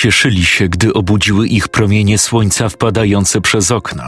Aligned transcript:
Ucieszyli 0.00 0.44
się, 0.44 0.68
gdy 0.68 0.92
obudziły 0.92 1.48
ich 1.48 1.68
promienie 1.68 2.18
słońca 2.18 2.68
wpadające 2.68 3.40
przez 3.40 3.70
okno. 3.70 4.04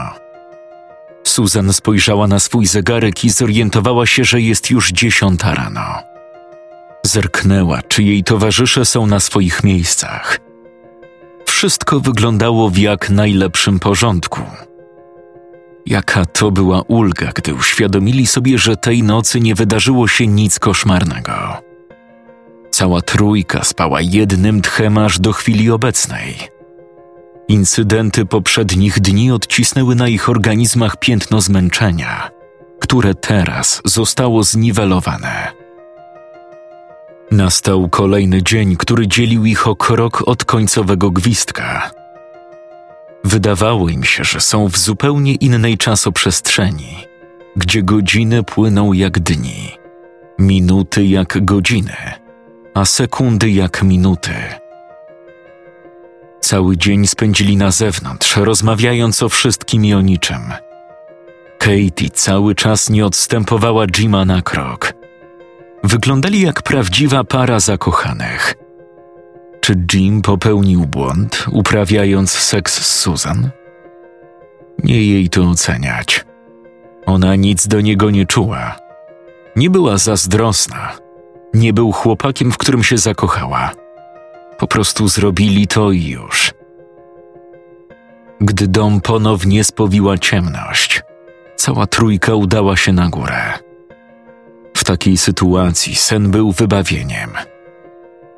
Susan 1.23 1.73
spojrzała 1.73 2.27
na 2.27 2.39
swój 2.39 2.65
zegarek 2.65 3.23
i 3.25 3.29
zorientowała 3.29 4.05
się, 4.05 4.23
że 4.23 4.41
jest 4.41 4.71
już 4.71 4.91
dziesiąta 4.91 5.55
rano. 5.55 5.85
Zerknęła, 7.05 7.81
czy 7.81 8.03
jej 8.03 8.23
towarzysze 8.23 8.85
są 8.85 9.07
na 9.07 9.19
swoich 9.19 9.63
miejscach. 9.63 10.39
Wszystko 11.45 11.99
wyglądało 11.99 12.69
w 12.69 12.77
jak 12.77 13.09
najlepszym 13.09 13.79
porządku. 13.79 14.41
Jaka 15.85 16.25
to 16.25 16.51
była 16.51 16.81
ulga, 16.81 17.31
gdy 17.35 17.53
uświadomili 17.53 18.27
sobie, 18.27 18.57
że 18.57 18.77
tej 18.77 19.03
nocy 19.03 19.39
nie 19.39 19.55
wydarzyło 19.55 20.07
się 20.07 20.27
nic 20.27 20.59
koszmarnego. 20.59 21.72
Cała 22.73 23.01
trójka 23.01 23.63
spała 23.63 24.01
jednym 24.01 24.61
tchem 24.61 24.97
aż 24.97 25.19
do 25.19 25.33
chwili 25.33 25.71
obecnej. 25.71 26.35
Incydenty 27.47 28.25
poprzednich 28.25 28.99
dni 28.99 29.31
odcisnęły 29.31 29.95
na 29.95 30.07
ich 30.07 30.29
organizmach 30.29 30.97
piętno 30.97 31.41
zmęczenia, 31.41 32.31
które 32.79 33.15
teraz 33.15 33.81
zostało 33.85 34.43
zniwelowane. 34.43 35.51
Nastał 37.31 37.89
kolejny 37.89 38.43
dzień, 38.43 38.75
który 38.75 39.07
dzielił 39.07 39.45
ich 39.45 39.67
o 39.67 39.75
krok 39.75 40.23
od 40.25 40.45
końcowego 40.45 41.11
gwizdka. 41.11 41.91
Wydawało 43.23 43.89
im 43.89 44.03
się, 44.03 44.23
że 44.23 44.41
są 44.41 44.67
w 44.67 44.77
zupełnie 44.77 45.35
innej 45.35 45.77
czasoprzestrzeni, 45.77 46.97
gdzie 47.55 47.83
godziny 47.83 48.43
płyną 48.43 48.93
jak 48.93 49.19
dni, 49.19 49.71
minuty 50.39 51.05
jak 51.05 51.45
godziny 51.45 52.22
a 52.73 52.85
sekundy 52.85 53.51
jak 53.51 53.83
minuty. 53.83 54.33
Cały 56.41 56.77
dzień 56.77 57.07
spędzili 57.07 57.57
na 57.57 57.71
zewnątrz, 57.71 58.37
rozmawiając 58.37 59.23
o 59.23 59.29
wszystkim 59.29 59.85
i 59.85 59.93
o 59.93 60.01
niczym. 60.01 60.53
Katie 61.57 62.09
cały 62.13 62.55
czas 62.55 62.89
nie 62.89 63.05
odstępowała 63.05 63.87
Jima 63.87 64.25
na 64.25 64.41
krok. 64.41 64.93
Wyglądali 65.83 66.41
jak 66.41 66.61
prawdziwa 66.61 67.23
para 67.23 67.59
zakochanych. 67.59 68.55
Czy 69.61 69.73
Jim 69.93 70.21
popełnił 70.21 70.85
błąd, 70.85 71.45
uprawiając 71.51 72.31
seks 72.31 72.81
z 72.81 72.95
Susan? 72.99 73.49
Nie 74.83 75.03
jej 75.03 75.29
to 75.29 75.41
oceniać. 75.49 76.25
Ona 77.05 77.35
nic 77.35 77.67
do 77.67 77.81
niego 77.81 78.11
nie 78.11 78.25
czuła. 78.25 78.75
Nie 79.55 79.69
była 79.69 79.97
zazdrosna, 79.97 81.02
nie 81.53 81.73
był 81.73 81.91
chłopakiem, 81.91 82.51
w 82.51 82.57
którym 82.57 82.83
się 82.83 82.97
zakochała. 82.97 83.71
Po 84.57 84.67
prostu 84.67 85.07
zrobili 85.07 85.67
to 85.67 85.91
i 85.91 86.03
już. 86.03 86.53
Gdy 88.41 88.67
dom 88.67 89.01
ponownie 89.01 89.63
spowiła 89.63 90.17
ciemność, 90.17 91.01
cała 91.55 91.87
trójka 91.87 92.35
udała 92.35 92.77
się 92.77 92.93
na 92.93 93.09
górę. 93.09 93.53
W 94.77 94.83
takiej 94.83 95.17
sytuacji 95.17 95.95
sen 95.95 96.31
był 96.31 96.51
wybawieniem. 96.51 97.29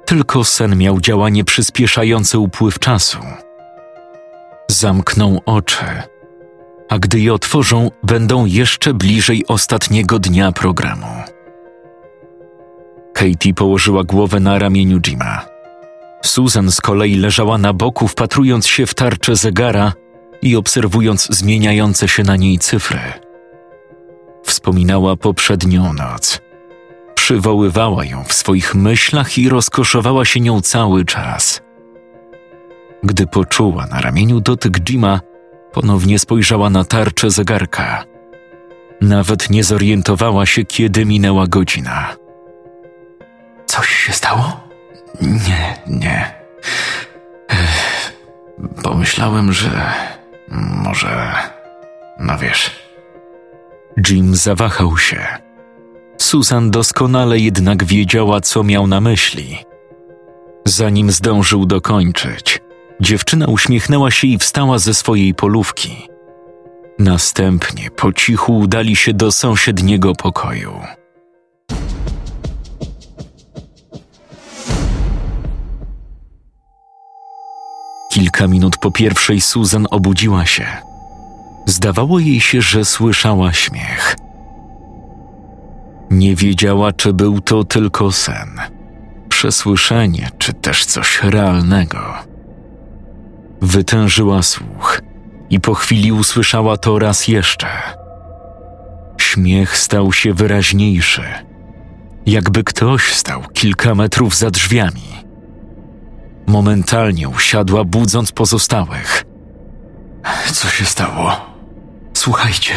Tylko 0.05 0.43
sen 0.43 0.77
miał 0.77 0.99
działanie 0.99 1.43
przyspieszające 1.43 2.39
upływ 2.39 2.79
czasu. 2.79 3.19
Zamkną 4.67 5.39
oczy, 5.45 5.85
a 6.89 6.99
gdy 6.99 7.19
je 7.19 7.33
otworzą, 7.33 7.91
będą 8.03 8.45
jeszcze 8.45 8.93
bliżej 8.93 9.43
ostatniego 9.47 10.19
dnia 10.19 10.51
programu. 10.51 11.34
Katie 13.15 13.53
położyła 13.53 14.03
głowę 14.03 14.39
na 14.39 14.59
ramieniu 14.59 15.01
Jima. 15.01 15.45
Susan 16.23 16.71
z 16.71 16.81
kolei 16.81 17.15
leżała 17.15 17.57
na 17.57 17.73
boku, 17.73 18.07
wpatrując 18.07 18.67
się 18.67 18.85
w 18.85 18.93
tarczę 18.93 19.35
zegara 19.35 19.93
i 20.41 20.55
obserwując 20.55 21.27
zmieniające 21.29 22.07
się 22.07 22.23
na 22.23 22.35
niej 22.35 22.59
cyfry. 22.59 22.99
Wspominała 24.43 25.15
poprzednią 25.15 25.93
noc. 25.93 26.41
Przywoływała 27.15 28.05
ją 28.05 28.23
w 28.23 28.33
swoich 28.33 28.75
myślach 28.75 29.37
i 29.37 29.49
rozkoszowała 29.49 30.25
się 30.25 30.39
nią 30.39 30.61
cały 30.61 31.05
czas. 31.05 31.61
Gdy 33.03 33.27
poczuła 33.27 33.87
na 33.87 34.01
ramieniu 34.01 34.39
dotyk 34.39 34.79
Jima, 34.79 35.21
ponownie 35.73 36.19
spojrzała 36.19 36.69
na 36.69 36.83
tarczę 36.83 37.31
zegarka. 37.31 38.05
Nawet 39.01 39.49
nie 39.49 39.63
zorientowała 39.63 40.45
się, 40.45 40.65
kiedy 40.65 41.05
minęła 41.05 41.47
godzina. 41.47 42.24
Coś 43.75 43.89
się 43.89 44.13
stało? 44.13 44.59
Nie, 45.21 45.77
nie. 45.87 46.33
Ech, 47.49 48.13
pomyślałem, 48.83 49.53
że 49.53 49.93
może. 50.83 51.31
No 52.19 52.37
wiesz. 52.37 52.71
Jim 54.09 54.35
zawahał 54.35 54.97
się. 54.97 55.27
Susan 56.17 56.71
doskonale 56.71 57.39
jednak 57.39 57.83
wiedziała, 57.83 58.41
co 58.41 58.63
miał 58.63 58.87
na 58.87 59.01
myśli. 59.01 59.57
Zanim 60.65 61.11
zdążył 61.11 61.65
dokończyć, 61.65 62.61
dziewczyna 63.01 63.45
uśmiechnęła 63.45 64.11
się 64.11 64.27
i 64.27 64.37
wstała 64.37 64.79
ze 64.79 64.93
swojej 64.93 65.33
polówki. 65.33 66.07
Następnie 66.99 67.91
po 67.91 68.13
cichu 68.13 68.57
udali 68.57 68.95
się 68.95 69.13
do 69.13 69.31
sąsiedniego 69.31 70.13
pokoju. 70.15 70.81
Kilka 78.35 78.47
minut 78.47 78.77
po 78.77 78.91
pierwszej 78.91 79.41
Susan 79.41 79.87
obudziła 79.91 80.45
się. 80.45 80.65
Zdawało 81.65 82.19
jej 82.19 82.41
się, 82.41 82.61
że 82.61 82.85
słyszała 82.85 83.53
śmiech. 83.53 84.15
Nie 86.11 86.35
wiedziała, 86.35 86.93
czy 86.93 87.13
był 87.13 87.41
to 87.41 87.63
tylko 87.63 88.11
sen, 88.11 88.61
przesłyszenie, 89.29 90.29
czy 90.37 90.53
też 90.53 90.85
coś 90.85 91.23
realnego. 91.23 91.99
Wytężyła 93.61 94.43
słuch 94.43 95.01
i 95.49 95.59
po 95.59 95.73
chwili 95.73 96.11
usłyszała 96.11 96.77
to 96.77 96.99
raz 96.99 97.27
jeszcze. 97.27 97.67
Śmiech 99.17 99.77
stał 99.77 100.13
się 100.13 100.33
wyraźniejszy, 100.33 101.23
jakby 102.25 102.63
ktoś 102.63 103.13
stał 103.13 103.41
kilka 103.53 103.95
metrów 103.95 104.35
za 104.35 104.51
drzwiami. 104.51 105.24
Momentalnie 106.47 107.29
usiadła, 107.29 107.83
budząc 107.83 108.31
pozostałych. 108.31 109.23
Co 110.53 110.67
się 110.69 110.85
stało? 110.85 111.55
Słuchajcie. 112.13 112.73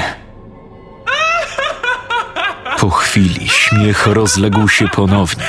Po 2.80 2.90
chwili 2.90 3.48
śmiech 3.48 4.06
rozległ 4.06 4.68
się 4.68 4.88
ponownie. 4.88 5.44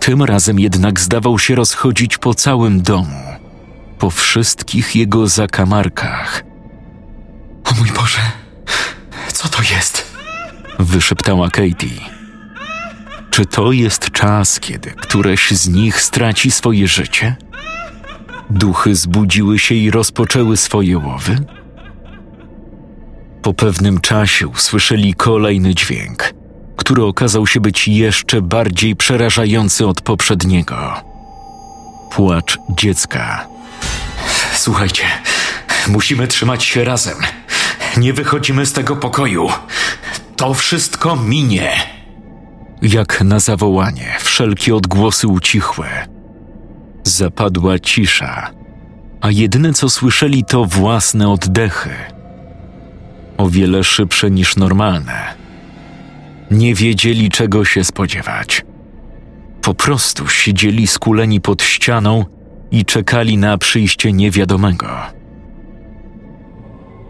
Tym 0.00 0.22
razem 0.22 0.58
jednak 0.60 1.00
zdawał 1.00 1.38
się 1.38 1.54
rozchodzić 1.54 2.18
po 2.18 2.34
całym 2.34 2.82
domu, 2.82 3.22
po 3.98 4.10
wszystkich 4.10 4.96
jego 4.96 5.26
zakamarkach. 5.26 6.42
O 7.64 7.74
mój 7.78 7.90
Boże, 7.90 8.20
co 9.32 9.48
to 9.48 9.62
jest? 9.62 10.14
Wyszeptała 10.78 11.50
Katie. 11.50 12.23
Czy 13.34 13.46
to 13.46 13.72
jest 13.72 14.10
czas, 14.10 14.60
kiedy 14.60 14.90
któreś 14.90 15.50
z 15.50 15.68
nich 15.68 16.00
straci 16.00 16.50
swoje 16.50 16.88
życie? 16.88 17.36
Duchy 18.50 18.94
zbudziły 18.94 19.58
się 19.58 19.74
i 19.74 19.90
rozpoczęły 19.90 20.56
swoje 20.56 20.98
łowy? 20.98 21.36
Po 23.42 23.54
pewnym 23.54 24.00
czasie 24.00 24.48
usłyszeli 24.48 25.14
kolejny 25.14 25.74
dźwięk, 25.74 26.34
który 26.76 27.04
okazał 27.04 27.46
się 27.46 27.60
być 27.60 27.88
jeszcze 27.88 28.42
bardziej 28.42 28.96
przerażający 28.96 29.86
od 29.86 30.00
poprzedniego. 30.00 30.94
Płacz 32.10 32.58
dziecka. 32.70 33.46
Słuchajcie, 34.54 35.04
musimy 35.88 36.28
trzymać 36.28 36.64
się 36.64 36.84
razem. 36.84 37.18
Nie 37.96 38.12
wychodzimy 38.12 38.66
z 38.66 38.72
tego 38.72 38.96
pokoju. 38.96 39.48
To 40.36 40.54
wszystko 40.54 41.16
minie. 41.16 41.93
Jak 42.84 43.22
na 43.22 43.40
zawołanie, 43.40 44.16
wszelkie 44.20 44.74
odgłosy 44.74 45.28
ucichły, 45.28 45.86
Zapadła 47.04 47.78
cisza, 47.78 48.50
a 49.20 49.30
jedyne 49.30 49.72
co 49.72 49.90
słyszeli 49.90 50.44
to 50.44 50.64
własne 50.64 51.28
oddechy. 51.28 51.90
O 53.36 53.48
wiele 53.48 53.84
szybsze 53.84 54.30
niż 54.30 54.56
normalne. 54.56 55.34
Nie 56.50 56.74
wiedzieli 56.74 57.30
czego 57.30 57.64
się 57.64 57.84
spodziewać. 57.84 58.64
Po 59.62 59.74
prostu 59.74 60.28
siedzieli 60.28 60.86
skuleni 60.86 61.40
pod 61.40 61.62
ścianą 61.62 62.24
i 62.70 62.84
czekali 62.84 63.38
na 63.38 63.58
przyjście 63.58 64.12
niewiadomego. 64.12 64.88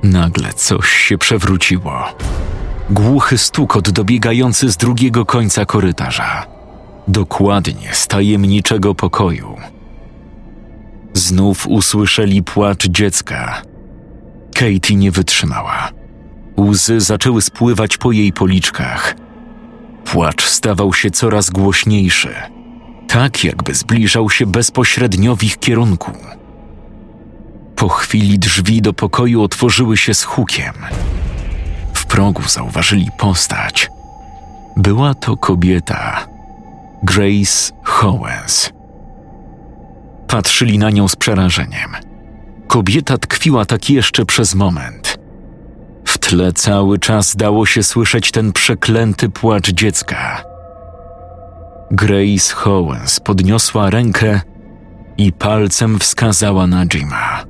Nagle 0.02 0.52
coś 0.52 0.90
się 0.90 1.18
przewróciło. 1.18 2.16
Głuchy 2.90 3.38
stukot 3.38 3.90
dobiegający 3.90 4.70
z 4.70 4.76
drugiego 4.76 5.26
końca 5.26 5.64
korytarza. 5.64 6.46
Dokładnie 7.08 7.88
z 7.92 8.06
tajemniczego 8.06 8.94
pokoju. 8.94 9.56
Znów 11.14 11.66
usłyszeli 11.66 12.42
płacz 12.42 12.86
dziecka. 12.86 13.62
Katie 14.54 14.96
nie 14.96 15.10
wytrzymała. 15.10 15.90
Łzy 16.58 17.00
zaczęły 17.00 17.42
spływać 17.42 17.96
po 17.96 18.12
jej 18.12 18.32
policzkach. 18.32 19.14
Płacz 20.04 20.44
stawał 20.44 20.94
się 20.94 21.10
coraz 21.10 21.50
głośniejszy, 21.50 22.34
tak 23.08 23.44
jakby 23.44 23.74
zbliżał 23.74 24.30
się 24.30 24.46
bezpośrednio 24.46 25.36
w 25.36 25.44
ich 25.44 25.58
kierunku. 25.58 26.12
Po 27.76 27.88
chwili 27.88 28.38
drzwi 28.38 28.82
do 28.82 28.92
pokoju 28.92 29.42
otworzyły 29.42 29.96
się 29.96 30.14
z 30.14 30.24
hukiem. 30.24 30.72
Progu 32.14 32.42
zauważyli 32.42 33.10
postać. 33.18 33.90
Była 34.76 35.14
to 35.14 35.36
kobieta, 35.36 36.26
Grace 37.02 37.72
Howens. 37.82 38.70
Patrzyli 40.28 40.78
na 40.78 40.90
nią 40.90 41.08
z 41.08 41.16
przerażeniem. 41.16 41.90
Kobieta 42.66 43.18
tkwiła 43.18 43.64
tak 43.64 43.90
jeszcze 43.90 44.24
przez 44.24 44.54
moment. 44.54 45.18
W 46.04 46.18
tle 46.18 46.52
cały 46.52 46.98
czas 46.98 47.36
dało 47.36 47.66
się 47.66 47.82
słyszeć 47.82 48.30
ten 48.30 48.52
przeklęty 48.52 49.28
płacz 49.28 49.70
dziecka. 49.70 50.44
Grace 51.90 52.54
Howens 52.54 53.20
podniosła 53.20 53.90
rękę 53.90 54.40
i 55.18 55.32
palcem 55.32 55.98
wskazała 55.98 56.66
na 56.66 56.86
Jima. 56.86 57.44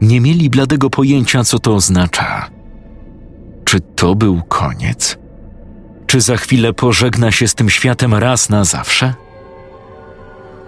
Nie 0.00 0.20
mieli 0.20 0.50
bladego 0.50 0.90
pojęcia, 0.90 1.44
co 1.44 1.58
to 1.58 1.74
oznacza. 1.74 2.55
Czy 3.66 3.80
to 3.80 4.14
był 4.14 4.42
koniec? 4.42 5.18
Czy 6.06 6.20
za 6.20 6.36
chwilę 6.36 6.72
pożegna 6.72 7.32
się 7.32 7.48
z 7.48 7.54
tym 7.54 7.70
światem 7.70 8.14
raz 8.14 8.48
na 8.48 8.64
zawsze? 8.64 9.14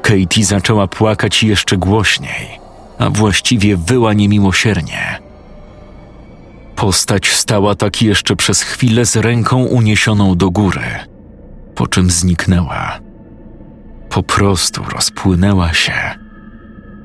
Katie 0.03 0.45
zaczęła 0.45 0.87
płakać 0.87 1.43
jeszcze 1.43 1.77
głośniej, 1.77 2.61
a 2.99 3.11
właściwie 3.11 3.77
wyła 3.77 4.13
niemiłosiernie. 4.13 5.21
Postać 6.77 7.29
stała 7.29 7.75
tak 7.75 8.03
jeszcze 8.03 8.37
przez 8.37 8.63
chwilę 8.63 9.07
z 9.07 9.17
ręką 9.17 9.65
uniesioną 9.65 10.37
do 10.37 10.51
góry, 10.51 10.87
po 11.75 11.87
czym 11.87 12.11
zniknęła. 12.11 13.01
Po 14.11 14.23
prostu 14.23 14.83
rozpłynęła 14.85 15.73
się, 15.73 15.95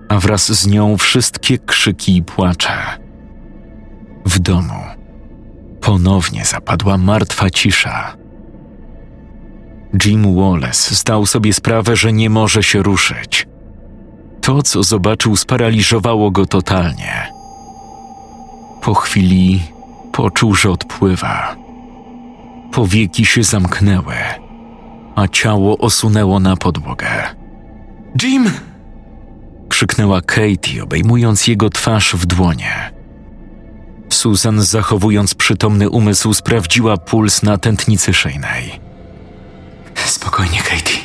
a 0.09 0.19
wraz 0.19 0.51
z 0.51 0.67
nią 0.67 0.97
wszystkie 0.97 1.57
krzyki 1.57 2.17
i 2.17 2.23
płacze. 2.23 2.77
W 4.25 4.39
domu 4.39 5.02
ponownie 5.83 6.45
zapadła 6.45 6.97
martwa 6.97 7.49
cisza. 7.49 8.17
Jim 10.05 10.35
Wallace 10.35 10.95
zdał 10.95 11.25
sobie 11.25 11.53
sprawę, 11.53 11.95
że 11.95 12.13
nie 12.13 12.29
może 12.29 12.63
się 12.63 12.83
ruszyć. 12.83 13.47
To, 14.41 14.61
co 14.61 14.83
zobaczył, 14.83 15.35
sparaliżowało 15.35 16.31
go 16.31 16.45
totalnie. 16.45 17.31
Po 18.81 18.93
chwili 18.93 19.63
poczuł, 20.11 20.55
że 20.55 20.71
odpływa. 20.71 21.55
Powieki 22.71 23.25
się 23.25 23.43
zamknęły, 23.43 24.15
a 25.15 25.27
ciało 25.27 25.77
osunęło 25.77 26.39
na 26.39 26.55
podłogę. 26.55 27.09
Jim! 28.23 28.51
krzyknęła 29.69 30.21
Katie, 30.21 30.83
obejmując 30.83 31.47
jego 31.47 31.69
twarz 31.69 32.15
w 32.15 32.25
dłonie. 32.25 32.92
Susan, 34.13 34.61
zachowując 34.61 35.35
przytomny 35.35 35.89
umysł, 35.89 36.33
sprawdziła 36.33 36.97
puls 36.97 37.43
na 37.43 37.57
tętnicy 37.57 38.13
szyjnej. 38.13 38.79
Spokojnie, 40.05 40.61
Katie. 40.61 40.97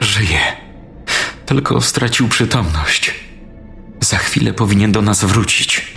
Żyje. 0.00 0.40
Tylko 1.46 1.80
stracił 1.80 2.28
przytomność. 2.28 3.14
Za 4.00 4.16
chwilę 4.16 4.52
powinien 4.52 4.92
do 4.92 5.02
nas 5.02 5.24
wrócić. 5.24 5.94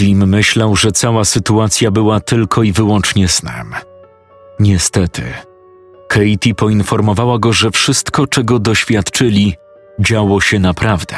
Jim 0.00 0.28
myślał, 0.28 0.76
że 0.76 0.92
cała 0.92 1.24
sytuacja 1.24 1.90
była 1.90 2.20
tylko 2.20 2.62
i 2.62 2.72
wyłącznie 2.72 3.28
snem. 3.28 3.74
Niestety, 4.60 5.22
Katie 6.10 6.54
poinformowała 6.54 7.38
go, 7.38 7.52
że 7.52 7.70
wszystko, 7.70 8.26
czego 8.26 8.58
doświadczyli, 8.58 9.56
działo 10.00 10.40
się 10.40 10.58
naprawdę. 10.58 11.16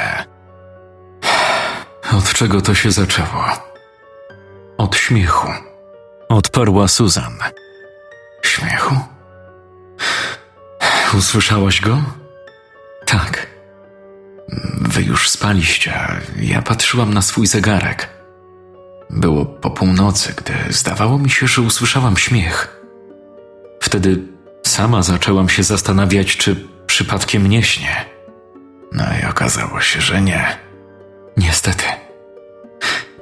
Od 2.19 2.33
czego 2.33 2.61
to 2.61 2.75
się 2.75 2.91
zaczęło? 2.91 3.45
Od 4.79 4.97
śmiechu. 4.97 5.49
Odparła 6.29 6.89
Susan. 6.89 7.39
Śmiechu? 8.43 8.95
Usłyszałaś 11.19 11.81
go? 11.81 12.03
Tak. 13.07 13.47
Wy 14.81 15.03
już 15.03 15.31
spaliście, 15.31 15.93
ja 16.37 16.63
patrzyłam 16.63 17.15
na 17.15 17.23
swój 17.23 17.47
zegarek. 17.47 18.09
Było 19.11 19.45
po 19.45 19.71
północy, 19.71 20.35
gdy 20.37 20.73
zdawało 20.73 21.19
mi 21.19 21.31
się, 21.31 21.47
że 21.47 21.63
usłyszałam 21.63 22.17
śmiech. 22.17 22.81
Wtedy 23.81 24.32
sama 24.73 25.03
zaczęłam 25.03 25.49
się 25.49 25.63
zastanawiać, 25.63 26.37
czy 26.37 26.57
przypadkiem 26.87 27.47
nie 27.47 27.63
śnie. 27.63 28.05
No 28.93 29.05
i 29.23 29.27
okazało 29.31 29.81
się, 29.81 30.01
że 30.01 30.21
nie. 30.21 30.59
Niestety. 31.37 31.85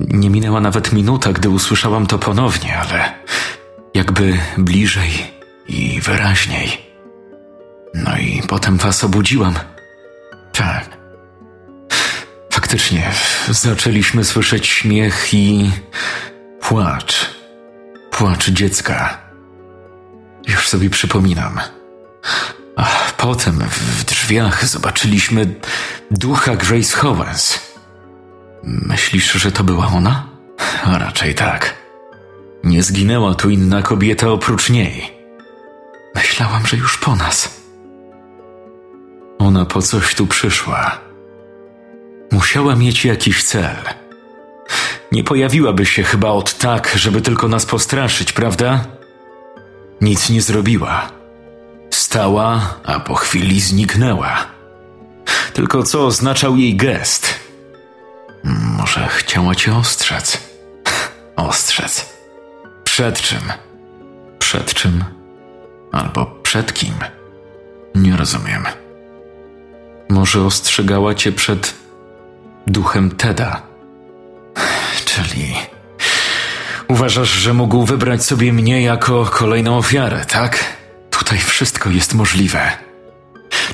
Nie 0.00 0.30
minęła 0.30 0.60
nawet 0.60 0.92
minuta, 0.92 1.32
gdy 1.32 1.48
usłyszałam 1.48 2.06
to 2.06 2.18
ponownie, 2.18 2.78
ale 2.78 3.12
jakby 3.94 4.38
bliżej 4.58 5.10
i 5.68 6.00
wyraźniej. 6.00 6.86
No 7.94 8.16
i 8.16 8.42
potem 8.48 8.76
was 8.76 9.04
obudziłam. 9.04 9.54
Tak. 10.52 10.84
Faktycznie, 12.52 13.10
zaczęliśmy 13.48 14.24
słyszeć 14.24 14.66
śmiech 14.66 15.34
i 15.34 15.70
płacz. 16.60 17.30
Płacz 18.10 18.50
dziecka. 18.50 19.19
Już 20.48 20.68
sobie 20.68 20.90
przypominam. 20.90 21.60
A 22.76 22.86
potem 23.16 23.58
w 23.70 24.04
drzwiach 24.04 24.64
zobaczyliśmy 24.64 25.54
ducha 26.10 26.56
Grace 26.56 26.96
Howens. 26.96 27.60
Myślisz, 28.62 29.32
że 29.32 29.52
to 29.52 29.64
była 29.64 29.86
ona? 29.86 30.26
A 30.84 30.98
raczej 30.98 31.34
tak. 31.34 31.74
Nie 32.64 32.82
zginęła 32.82 33.34
tu 33.34 33.50
inna 33.50 33.82
kobieta 33.82 34.28
oprócz 34.28 34.70
niej. 34.70 35.12
Myślałam, 36.14 36.66
że 36.66 36.76
już 36.76 36.98
po 36.98 37.16
nas. 37.16 37.60
Ona 39.38 39.64
po 39.64 39.82
coś 39.82 40.14
tu 40.14 40.26
przyszła. 40.26 40.98
Musiała 42.32 42.76
mieć 42.76 43.04
jakiś 43.04 43.44
cel. 43.44 43.76
Nie 45.12 45.24
pojawiłaby 45.24 45.86
się 45.86 46.02
chyba 46.02 46.28
od 46.28 46.58
tak, 46.58 46.92
żeby 46.96 47.20
tylko 47.20 47.48
nas 47.48 47.66
postraszyć, 47.66 48.32
prawda? 48.32 48.84
Nic 50.00 50.30
nie 50.30 50.42
zrobiła. 50.42 51.10
Stała, 51.90 52.74
a 52.84 53.00
po 53.00 53.14
chwili 53.14 53.60
zniknęła. 53.60 54.46
Tylko 55.52 55.82
co 55.82 56.06
oznaczał 56.06 56.56
jej 56.56 56.76
gest? 56.76 57.34
Może 58.78 59.08
chciała 59.08 59.54
cię 59.54 59.74
ostrzec? 59.74 60.38
Ostrzec. 61.36 62.12
Przed 62.84 63.20
czym? 63.20 63.52
Przed 64.38 64.74
czym? 64.74 65.04
Albo 65.92 66.26
przed 66.26 66.72
kim? 66.72 66.94
Nie 67.94 68.16
rozumiem. 68.16 68.64
Może 70.08 70.42
ostrzegała 70.42 71.14
cię 71.14 71.32
przed 71.32 71.74
duchem 72.66 73.10
Teda? 73.10 73.62
Czyli 75.04 75.54
uważasz, 76.90 77.28
że 77.28 77.54
mógł 77.54 77.84
wybrać 77.84 78.24
sobie 78.24 78.52
mnie 78.52 78.82
jako 78.82 79.24
kolejną 79.24 79.78
ofiarę, 79.78 80.24
tak? 80.24 80.64
Tutaj 81.10 81.38
wszystko 81.38 81.90
jest 81.90 82.14
możliwe. 82.14 82.72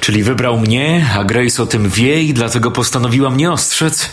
Czyli 0.01 0.23
wybrał 0.23 0.59
mnie, 0.59 1.07
a 1.19 1.25
Grace 1.25 1.63
o 1.63 1.67
tym 1.67 1.89
wie 1.89 2.23
i 2.23 2.35
dlatego 2.35 2.71
postanowiła 2.71 3.31
mnie 3.31 3.53
ostrzec? 3.53 4.11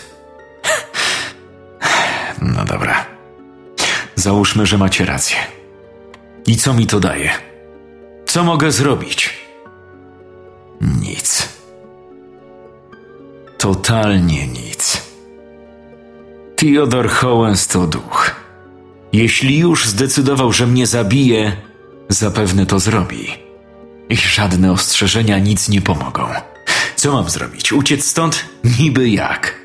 No 2.41 2.65
dobra. 2.65 3.05
Załóżmy, 4.15 4.65
że 4.65 4.77
macie 4.77 5.05
rację. 5.05 5.37
I 6.47 6.57
co 6.57 6.73
mi 6.73 6.87
to 6.87 6.99
daje? 6.99 7.31
Co 8.25 8.43
mogę 8.43 8.71
zrobić? 8.71 9.33
Nic. 10.81 11.49
Totalnie 13.57 14.47
nic. 14.47 15.01
Theodor 16.55 17.09
Howens 17.09 17.67
to 17.67 17.87
duch. 17.87 18.42
Jeśli 19.13 19.57
już 19.57 19.87
zdecydował, 19.87 20.53
że 20.53 20.67
mnie 20.67 20.87
zabije, 20.87 21.57
zapewne 22.09 22.65
to 22.65 22.79
zrobi. 22.79 23.27
I 24.09 24.15
żadne 24.15 24.71
ostrzeżenia 24.71 25.39
nic 25.39 25.69
nie 25.69 25.81
pomogą. 25.81 26.27
Co 26.95 27.11
mam 27.11 27.29
zrobić? 27.29 27.73
Uciec 27.73 28.05
stąd? 28.05 28.45
Niby 28.79 29.09
jak? 29.09 29.59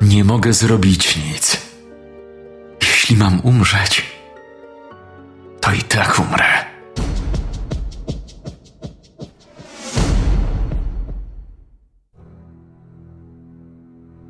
Nie 0.00 0.24
mogę 0.24 0.52
zrobić 0.52 1.16
nic. 1.16 1.56
Jeśli 2.82 3.16
mam 3.16 3.40
umrzeć, 3.40 4.02
to 5.60 5.72
i 5.72 5.82
tak 5.82 6.18
umrę. 6.18 6.64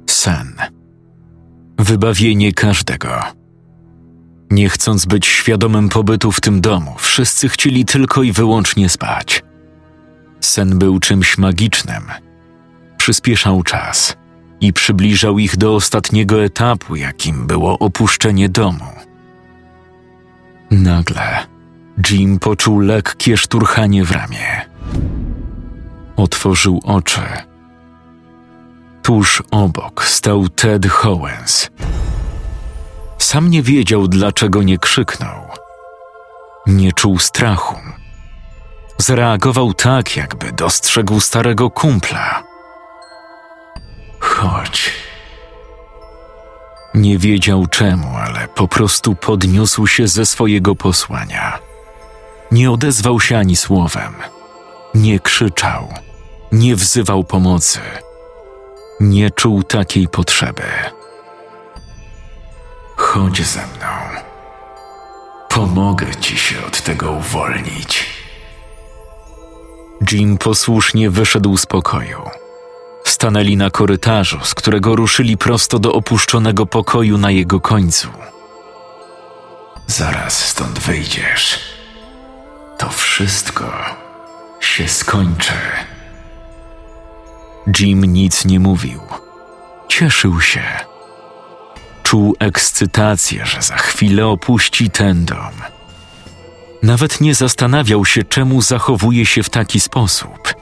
Sen. 0.07 0.57
Wybawienie 1.79 2.53
każdego. 2.53 3.42
Nie 4.53 4.69
chcąc 4.69 5.07
być 5.07 5.27
świadomym 5.27 5.89
pobytu 5.89 6.33
w 6.33 6.41
tym 6.41 6.61
domu, 6.61 6.95
wszyscy 6.99 7.49
chcieli 7.49 7.85
tylko 7.85 8.23
i 8.23 8.33
wyłącznie 8.33 8.89
spać. 8.89 9.43
Sen 10.41 10.79
był 10.79 10.99
czymś 10.99 11.39
magicznym. 11.39 12.03
Przyspieszał 12.97 13.63
czas 13.63 14.17
i 14.61 14.73
przybliżał 14.73 15.39
ich 15.39 15.57
do 15.57 15.75
ostatniego 15.75 16.45
etapu, 16.45 16.97
jakim 16.97 17.47
było 17.47 17.79
opuszczenie 17.79 18.49
domu. 18.49 18.85
Nagle 20.71 21.47
Jim 22.11 22.39
poczuł 22.39 22.81
lekkie 22.81 23.37
szturchanie 23.37 24.05
w 24.05 24.11
ramię. 24.11 24.67
Otworzył 26.17 26.81
oczy. 26.85 27.21
Tuż 29.03 29.43
obok 29.51 30.05
stał 30.05 30.49
Ted 30.49 30.87
Howens. 30.87 31.71
Sam 33.33 33.51
nie 33.51 33.63
wiedział, 33.63 34.09
dlaczego 34.09 34.63
nie 34.63 34.79
krzyknął. 34.79 35.49
Nie 36.67 36.93
czuł 36.93 37.19
strachu. 37.19 37.77
Zareagował 38.99 39.75
tak, 39.75 40.17
jakby 40.17 40.53
dostrzegł 40.53 41.21
starego 41.21 41.71
kumpla. 41.71 42.43
Chodź. 44.19 44.93
Nie 46.95 47.19
wiedział 47.19 47.67
czemu, 47.67 48.17
ale 48.17 48.49
po 48.49 48.69
prostu 48.69 49.15
podniósł 49.15 49.87
się 49.87 50.09
ze 50.09 50.27
swojego 50.27 50.75
posłania. 50.75 51.59
Nie 52.51 52.71
odezwał 52.71 53.21
się 53.21 53.39
ani 53.39 53.57
słowem. 53.57 54.15
Nie 54.95 55.21
krzyczał. 55.21 55.89
Nie 56.53 56.77
wzywał 56.77 57.25
pomocy. 57.25 57.81
Nie 59.01 59.31
czuł 59.31 59.63
takiej 59.63 60.09
potrzeby. 60.09 60.63
Chodź 63.13 63.43
ze 63.47 63.61
mną. 63.61 64.21
Pomogę 65.49 66.07
ci 66.21 66.37
się 66.37 66.65
od 66.67 66.81
tego 66.81 67.13
uwolnić. 67.13 68.07
Jim 70.13 70.39
posłusznie 70.39 71.11
wyszedł 71.11 71.57
z 71.57 71.67
pokoju. 71.67 72.21
Stanęli 73.05 73.57
na 73.57 73.71
korytarzu, 73.71 74.39
z 74.45 74.55
którego 74.55 74.97
ruszyli 74.97 75.37
prosto 75.37 75.79
do 75.79 75.93
opuszczonego 75.93 76.67
pokoju 76.67 77.19
na 77.19 77.31
jego 77.31 77.61
końcu. 77.61 78.09
Zaraz 79.87 80.49
stąd 80.49 80.79
wyjdziesz. 80.79 81.59
To 82.79 82.89
wszystko 82.89 83.73
się 84.61 84.89
skończy. 84.89 85.59
Jim 87.79 88.05
nic 88.05 88.45
nie 88.45 88.61
mówił. 88.61 89.01
Cieszył 89.89 90.41
się. 90.41 90.92
Czuł 92.13 92.37
ekscytację, 92.39 93.47
że 93.47 93.63
za 93.63 93.77
chwilę 93.77 94.27
opuści 94.27 94.91
ten 94.91 95.25
dom. 95.25 95.53
Nawet 96.83 97.21
nie 97.21 97.35
zastanawiał 97.35 98.05
się, 98.05 98.25
czemu 98.25 98.63
zachowuje 98.63 99.27
się 99.27 99.43
w 99.43 99.51
taki 99.51 99.81
sposób. 99.81 100.55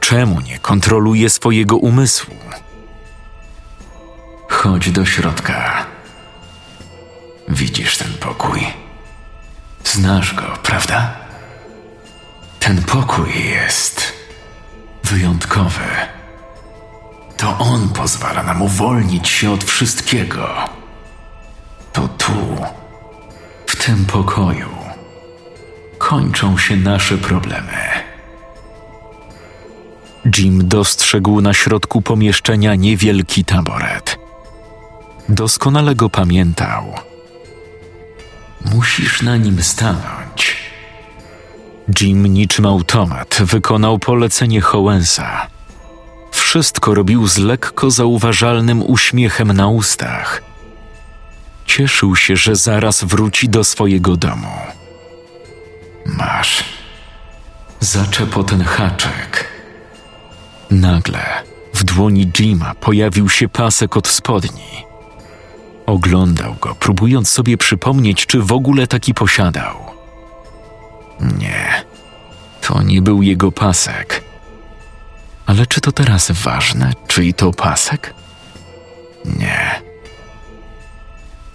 Czemu 0.00 0.40
nie 0.40 0.58
kontroluje 0.58 1.30
swojego 1.30 1.76
umysłu? 1.76 2.34
Chodź 4.48 4.90
do 4.90 5.04
środka. 5.04 5.86
Widzisz 7.48 7.96
ten 7.96 8.12
pokój? 8.20 8.66
Znasz 9.84 10.34
go, 10.34 10.58
prawda? 10.62 11.16
Ten 12.60 12.82
pokój 12.82 13.44
jest 13.50 14.12
wyjątkowy. 15.04 16.15
To 17.46 17.58
on 17.58 17.88
pozwala 17.88 18.42
nam 18.42 18.62
uwolnić 18.62 19.28
się 19.28 19.50
od 19.50 19.64
wszystkiego. 19.64 20.48
To 21.92 22.08
tu, 22.08 22.32
w 23.66 23.84
tym 23.84 24.04
pokoju, 24.04 24.68
kończą 25.98 26.58
się 26.58 26.76
nasze 26.76 27.18
problemy. 27.18 27.78
Jim 30.38 30.68
dostrzegł 30.68 31.40
na 31.40 31.54
środku 31.54 32.02
pomieszczenia 32.02 32.74
niewielki 32.74 33.44
taboret. 33.44 34.18
Doskonale 35.28 35.94
go 35.94 36.10
pamiętał. 36.10 36.94
Musisz 38.74 39.22
na 39.22 39.36
nim 39.36 39.62
stanąć. 39.62 40.56
Jim 42.00 42.26
niczym 42.26 42.66
automat 42.66 43.38
wykonał 43.40 43.98
polecenie 43.98 44.60
Howensa. 44.60 45.55
Wszystko 46.46 46.94
robił 46.94 47.26
z 47.26 47.38
lekko 47.38 47.90
zauważalnym 47.90 48.90
uśmiechem 48.90 49.52
na 49.52 49.68
ustach. 49.68 50.42
Cieszył 51.64 52.16
się, 52.16 52.36
że 52.36 52.56
zaraz 52.56 53.04
wróci 53.04 53.48
do 53.48 53.64
swojego 53.64 54.16
domu. 54.16 54.56
Masz. 56.06 56.64
Zaczep 57.80 58.36
o 58.36 58.44
ten 58.44 58.64
haczek. 58.64 59.48
Nagle 60.70 61.24
w 61.74 61.84
dłoni 61.84 62.26
Jima 62.26 62.74
pojawił 62.74 63.28
się 63.28 63.48
pasek 63.48 63.96
od 63.96 64.08
spodni. 64.08 64.84
Oglądał 65.86 66.54
go, 66.60 66.74
próbując 66.74 67.28
sobie 67.28 67.56
przypomnieć, 67.56 68.26
czy 68.26 68.42
w 68.42 68.52
ogóle 68.52 68.86
taki 68.86 69.14
posiadał. 69.14 69.76
Nie, 71.38 71.84
to 72.60 72.82
nie 72.82 73.02
był 73.02 73.22
jego 73.22 73.52
pasek. 73.52 74.25
Ale 75.46 75.66
czy 75.66 75.80
to 75.80 75.92
teraz 75.92 76.30
ważne, 76.30 76.92
czyj 77.06 77.34
to 77.34 77.52
pasek? 77.52 78.14
Nie. 79.24 79.82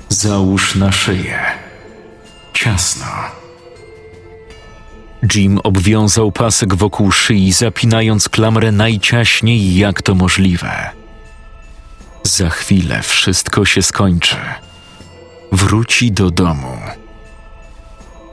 Załóż 0.10 0.76
na 0.76 0.92
szyję. 0.92 1.40
Ciasno. 2.54 3.06
Jim 5.36 5.60
obwiązał 5.64 6.32
pasek 6.32 6.76
wokół 6.76 7.12
szyi, 7.12 7.52
zapinając 7.52 8.30
klamrę 8.30 8.72
najciaśniej, 8.72 9.76
jak 9.76 10.02
to 10.02 10.16
możliwe. 10.16 10.90
Za 12.24 12.50
chwilę 12.50 13.02
wszystko 13.02 13.66
się 13.66 13.82
skończy. 13.82 14.36
Wróci 15.52 16.12
do 16.12 16.32
domu. 16.32 16.78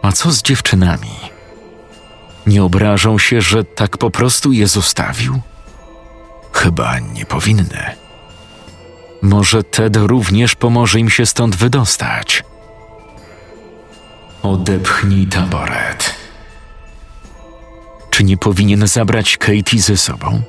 A 0.02 0.12
co 0.12 0.32
z 0.32 0.42
dziewczynami? 0.42 1.37
Nie 2.48 2.64
obrażą 2.64 3.18
się, 3.18 3.40
że 3.40 3.64
tak 3.64 3.98
po 3.98 4.10
prostu 4.10 4.52
je 4.52 4.66
zostawił? 4.68 5.40
Chyba 6.52 6.98
nie 6.98 7.24
powinny. 7.24 7.82
Może 9.22 9.62
Ted 9.62 9.96
również 9.96 10.54
pomoże 10.54 11.00
im 11.00 11.10
się 11.10 11.26
stąd 11.26 11.56
wydostać. 11.56 12.44
Odepchnij 14.42 15.26
taboret. 15.26 16.14
Czy 18.10 18.24
nie 18.24 18.36
powinien 18.36 18.86
zabrać 18.86 19.36
Katie 19.36 19.80
ze 19.80 19.96
sobą? 19.96 20.42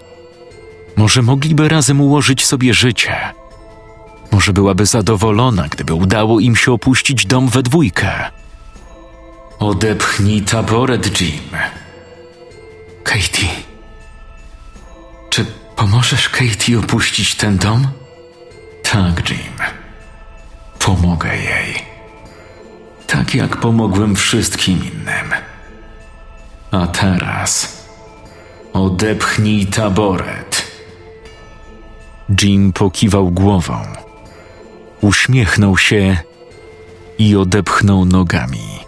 Może 0.96 1.22
mogliby 1.22 1.70
razem 1.70 2.02
ułożyć 2.02 2.46
sobie 2.46 2.74
życie. 2.74 3.16
Może 4.32 4.54
byłaby 4.54 4.86
zadowolona, 4.86 5.68
gdyby 5.68 5.94
udało 5.94 6.40
im 6.40 6.56
się 6.56 6.72
opuścić 6.72 7.26
dom 7.26 7.48
we 7.48 7.64
dwójkę. 7.64 8.12
Odepchnij 9.60 10.42
taboret, 10.42 11.22
Jim. 11.22 11.79
Katie. 13.10 13.50
Czy 15.30 15.46
pomożesz 15.76 16.30
Katie 16.30 16.80
opuścić 16.80 17.36
ten 17.36 17.58
dom? 17.58 17.88
Tak, 18.84 19.30
Jim. 19.30 19.58
Pomogę 20.80 21.38
jej. 21.38 21.86
Tak 23.08 23.36
jak 23.36 23.58
pomogłem 23.58 24.16
wszystkim 24.16 24.84
innym. 24.84 25.34
A 26.72 26.88
teraz 26.88 27.78
odepchnij 28.74 29.66
taboret. 29.66 30.72
Jim 32.42 32.74
pokiwał 32.74 33.32
głową. 33.32 33.78
Uśmiechnął 35.02 35.78
się 35.78 36.18
i 37.18 37.36
odepchnął 37.36 38.06
nogami. 38.06 38.79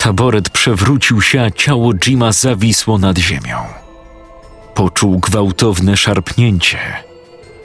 Taboret 0.00 0.50
przewrócił 0.50 1.22
się, 1.22 1.42
a 1.42 1.50
ciało 1.50 1.94
Jima 1.94 2.32
zawisło 2.32 2.98
nad 2.98 3.18
ziemią. 3.18 3.58
Poczuł 4.74 5.18
gwałtowne 5.18 5.96
szarpnięcie, 5.96 6.78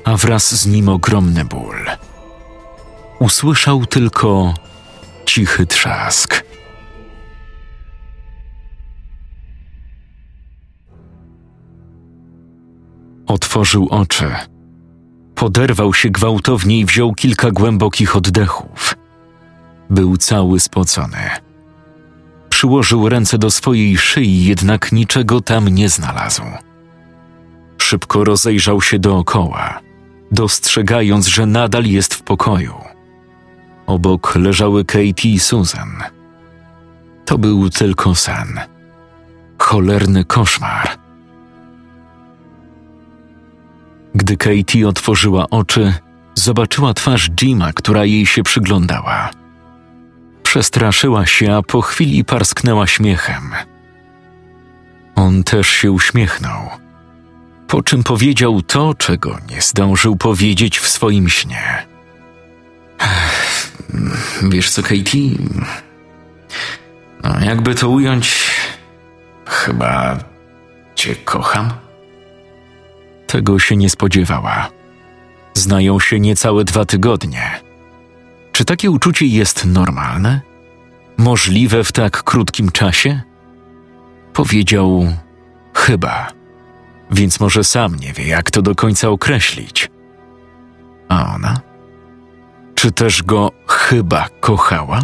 a 0.04 0.18
wraz 0.18 0.56
z 0.62 0.68
nim 0.68 0.89
ogromny 0.89 1.46
ból. 1.46 1.75
Usłyszał 3.20 3.86
tylko 3.86 4.54
cichy 5.25 5.65
trzask. 5.65 6.44
Otworzył 13.27 13.88
oczy. 13.89 14.32
Poderwał 15.36 15.94
się 15.94 16.10
gwałtownie 16.10 16.80
i 16.80 16.86
wziął 16.86 17.13
kilka 17.13 17.51
głębokich 17.51 18.15
oddechów. 18.15 18.96
Był 19.89 20.18
cały 20.18 20.60
spocony. 20.60 21.45
Przyłożył 22.65 23.10
ręce 23.10 23.38
do 23.38 23.51
swojej 23.51 23.98
szyi, 23.98 24.45
jednak 24.45 24.91
niczego 24.91 25.41
tam 25.41 25.69
nie 25.69 25.89
znalazł. 25.89 26.41
Szybko 27.77 28.24
rozejrzał 28.24 28.81
się 28.81 29.00
dookoła, 29.00 29.79
dostrzegając, 30.31 31.27
że 31.27 31.45
nadal 31.45 31.86
jest 31.86 32.13
w 32.13 32.22
pokoju. 32.22 32.74
Obok 33.86 34.36
leżały 34.36 34.86
Katie 34.86 35.29
i 35.34 35.39
Susan. 35.39 36.03
To 37.25 37.38
był 37.38 37.69
tylko 37.69 38.15
sen. 38.15 38.60
Cholerny 39.57 40.24
koszmar. 40.24 40.89
Gdy 44.15 44.38
Katie 44.38 44.88
otworzyła 44.88 45.50
oczy, 45.50 45.93
zobaczyła 46.36 46.93
twarz 46.93 47.29
Jima, 47.29 47.74
która 47.74 48.05
jej 48.05 48.25
się 48.25 48.43
przyglądała. 48.43 49.45
Przestraszyła 50.55 51.25
się, 51.25 51.55
a 51.55 51.62
po 51.62 51.81
chwili 51.81 52.25
parsknęła 52.25 52.88
śmiechem. 52.88 53.51
On 55.15 55.43
też 55.43 55.67
się 55.67 55.91
uśmiechnął, 55.91 56.69
po 57.67 57.83
czym 57.83 58.03
powiedział 58.03 58.62
to, 58.62 58.93
czego 58.93 59.38
nie 59.50 59.62
zdążył 59.62 60.15
powiedzieć 60.15 60.79
w 60.79 60.88
swoim 60.88 61.29
śnie. 61.29 61.85
Wiesz 64.50 64.69
co, 64.69 64.83
Katie? 64.83 65.29
No, 67.24 67.39
jakby 67.39 67.75
to 67.75 67.89
ująć, 67.89 68.51
chyba 69.45 70.17
cię 70.95 71.15
kocham. 71.15 71.69
Tego 73.27 73.59
się 73.59 73.75
nie 73.77 73.89
spodziewała. 73.89 74.69
Znają 75.53 76.00
się 76.00 76.19
niecałe 76.19 76.63
dwa 76.63 76.85
tygodnie. 76.85 77.62
Czy 78.55 78.65
takie 78.65 78.91
uczucie 78.91 79.25
jest 79.25 79.65
normalne? 79.65 80.41
Możliwe 81.17 81.83
w 81.83 81.91
tak 81.91 82.24
krótkim 82.24 82.71
czasie? 82.71 83.21
Powiedział 84.33 85.13
chyba, 85.74 86.27
więc 87.12 87.39
może 87.39 87.63
sam 87.63 87.95
nie 87.95 88.13
wie, 88.13 88.27
jak 88.27 88.51
to 88.51 88.62
do 88.62 88.75
końca 88.75 89.09
określić. 89.09 89.89
A 91.09 91.35
ona? 91.35 91.62
Czy 92.75 92.91
też 92.91 93.24
go 93.24 93.51
chyba 93.67 94.29
kochała? 94.39 95.00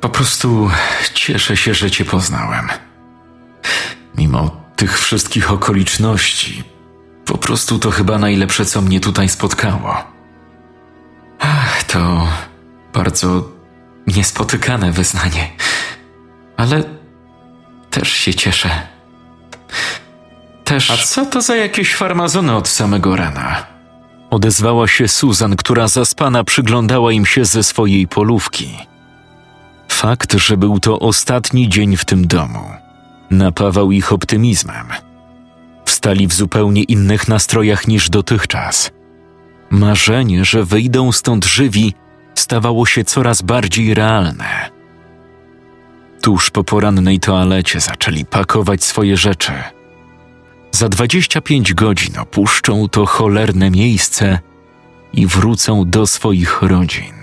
Po 0.00 0.08
prostu 0.08 0.70
cieszę 1.14 1.56
się, 1.56 1.74
że 1.74 1.90
cię 1.90 2.04
poznałem. 2.04 2.68
Mimo 4.18 4.50
tych 4.76 4.98
wszystkich 4.98 5.52
okoliczności, 5.52 6.64
po 7.24 7.38
prostu 7.38 7.78
to 7.78 7.90
chyba 7.90 8.18
najlepsze, 8.18 8.64
co 8.64 8.82
mnie 8.82 9.00
tutaj 9.00 9.28
spotkało. 9.28 10.19
To 11.92 12.28
bardzo 12.92 13.48
niespotykane 14.06 14.92
wyznanie, 14.92 15.50
ale 16.56 16.82
też 17.90 18.12
się 18.12 18.34
cieszę. 18.34 18.70
Też. 20.64 20.90
A 20.90 20.96
co 20.96 21.26
to 21.26 21.42
za 21.42 21.56
jakieś 21.56 21.94
farmazony 21.94 22.56
od 22.56 22.68
samego 22.68 23.16
rana? 23.16 23.66
Odezwała 24.30 24.88
się 24.88 25.08
Susan, 25.08 25.56
która 25.56 25.88
zaspana 25.88 26.44
przyglądała 26.44 27.12
im 27.12 27.26
się 27.26 27.44
ze 27.44 27.62
swojej 27.62 28.08
polówki. 28.08 28.78
Fakt, 29.88 30.34
że 30.34 30.56
był 30.56 30.80
to 30.80 30.98
ostatni 30.98 31.68
dzień 31.68 31.96
w 31.96 32.04
tym 32.04 32.26
domu, 32.26 32.64
napawał 33.30 33.92
ich 33.92 34.12
optymizmem. 34.12 34.86
Wstali 35.84 36.26
w 36.26 36.32
zupełnie 36.32 36.82
innych 36.82 37.28
nastrojach 37.28 37.88
niż 37.88 38.10
dotychczas. 38.10 38.90
Marzenie, 39.70 40.44
że 40.44 40.64
wyjdą 40.64 41.12
stąd 41.12 41.44
żywi, 41.44 41.94
stawało 42.34 42.86
się 42.86 43.04
coraz 43.04 43.42
bardziej 43.42 43.94
realne. 43.94 44.70
Tuż 46.22 46.50
po 46.50 46.64
porannej 46.64 47.20
toalecie 47.20 47.80
zaczęli 47.80 48.24
pakować 48.24 48.84
swoje 48.84 49.16
rzeczy. 49.16 49.52
Za 50.72 50.88
25 50.88 51.74
godzin 51.74 52.18
opuszczą 52.18 52.88
to 52.88 53.06
cholerne 53.06 53.70
miejsce 53.70 54.38
i 55.12 55.26
wrócą 55.26 55.90
do 55.90 56.06
swoich 56.06 56.62
rodzin. 56.62 57.14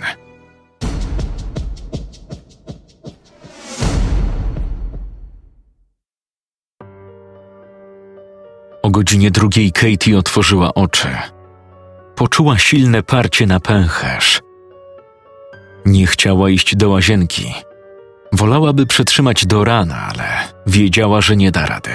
O 8.83 8.89
godzinie 8.89 9.31
drugiej 9.31 9.71
Katie 9.71 10.17
otworzyła 10.17 10.73
oczy. 10.73 11.07
Poczuła 12.17 12.57
silne 12.57 13.03
parcie 13.03 13.45
na 13.47 13.59
pęcherz. 13.59 14.41
Nie 15.85 16.07
chciała 16.07 16.49
iść 16.49 16.75
do 16.75 16.89
łazienki. 16.89 17.53
Wolałaby 18.31 18.85
przetrzymać 18.85 19.45
do 19.45 19.63
rana, 19.63 20.07
ale 20.13 20.23
wiedziała, 20.67 21.21
że 21.21 21.35
nie 21.35 21.51
da 21.51 21.65
rady. 21.65 21.91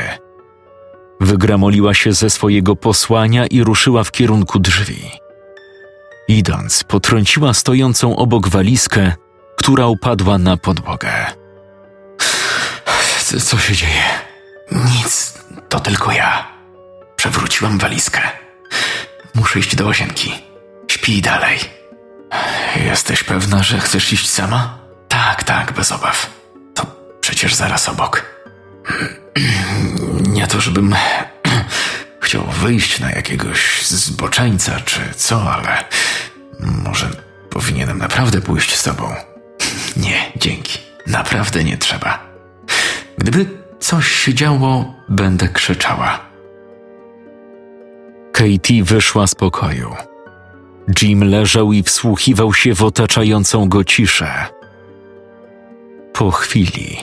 Wygramoliła 1.21 1.95
się 1.95 2.13
ze 2.13 2.31
swojego 2.31 2.77
posłania 2.77 3.47
i 3.47 3.65
ruszyła 3.65 4.05
w 4.05 4.11
kierunku 4.11 4.59
drzwi. 4.59 5.11
Idąc, 6.29 6.85
potrąciła 6.85 7.55
stojącą 7.55 8.17
obok 8.17 8.49
walizkę, 8.49 9.13
która 9.57 9.87
upadła 9.87 10.39
na 10.39 10.57
podłogę. 10.57 11.13
Co 13.41 13.59
się 13.59 13.75
dzieje? 13.75 14.05
Nic, 14.73 15.39
to 15.69 15.81
tylko 15.81 16.13
ja. 16.13 16.49
Przewróciłam 17.17 17.79
walizkę. 17.79 18.42
Muszę 19.35 19.59
iść 19.59 19.77
do 19.77 19.87
łazienki. 19.87 20.33
Śpij 20.89 21.23
dalej. 21.23 21.59
Jesteś 22.77 23.25
pewna, 23.25 23.63
że 23.63 23.81
chcesz 23.81 24.13
iść 24.13 24.31
sama? 24.31 24.79
Tak, 25.09 25.45
tak, 25.45 25.73
bez 25.73 25.93
obaw. 25.93 26.31
To 26.75 26.87
przecież 27.21 27.55
zaraz 27.55 27.89
obok. 27.89 28.27
Nie 30.37 30.47
to, 30.47 30.61
żebym 30.61 30.95
chciał 32.23 32.47
wyjść 32.47 33.01
na 33.01 33.11
jakiegoś 33.11 33.87
zboczeńca 33.87 34.81
czy 34.81 35.01
co, 35.17 35.53
ale 35.55 35.85
może 36.61 37.11
powinienem 37.51 37.99
naprawdę 37.99 38.41
pójść 38.41 38.77
z 38.77 38.83
tobą. 38.83 39.15
Nie, 39.97 40.33
dzięki. 40.37 40.79
Naprawdę 41.07 41.65
nie 41.65 41.79
trzeba. 41.79 42.27
Gdyby 43.19 43.47
coś 43.81 44.13
się 44.13 44.35
działo, 44.35 44.95
będę 45.09 45.49
krzyczała. 45.49 46.32
Katie 48.43 48.85
wyszła 48.85 49.27
z 49.27 49.35
pokoju. 49.35 49.95
Jim 51.03 51.25
leżał 51.25 51.73
i 51.73 51.83
wsłuchiwał 51.83 52.55
się 52.55 52.75
w 52.75 52.83
otaczającą 52.83 53.69
go 53.69 53.85
ciszę. 53.85 54.47
Po 56.13 56.31
chwili 56.31 56.97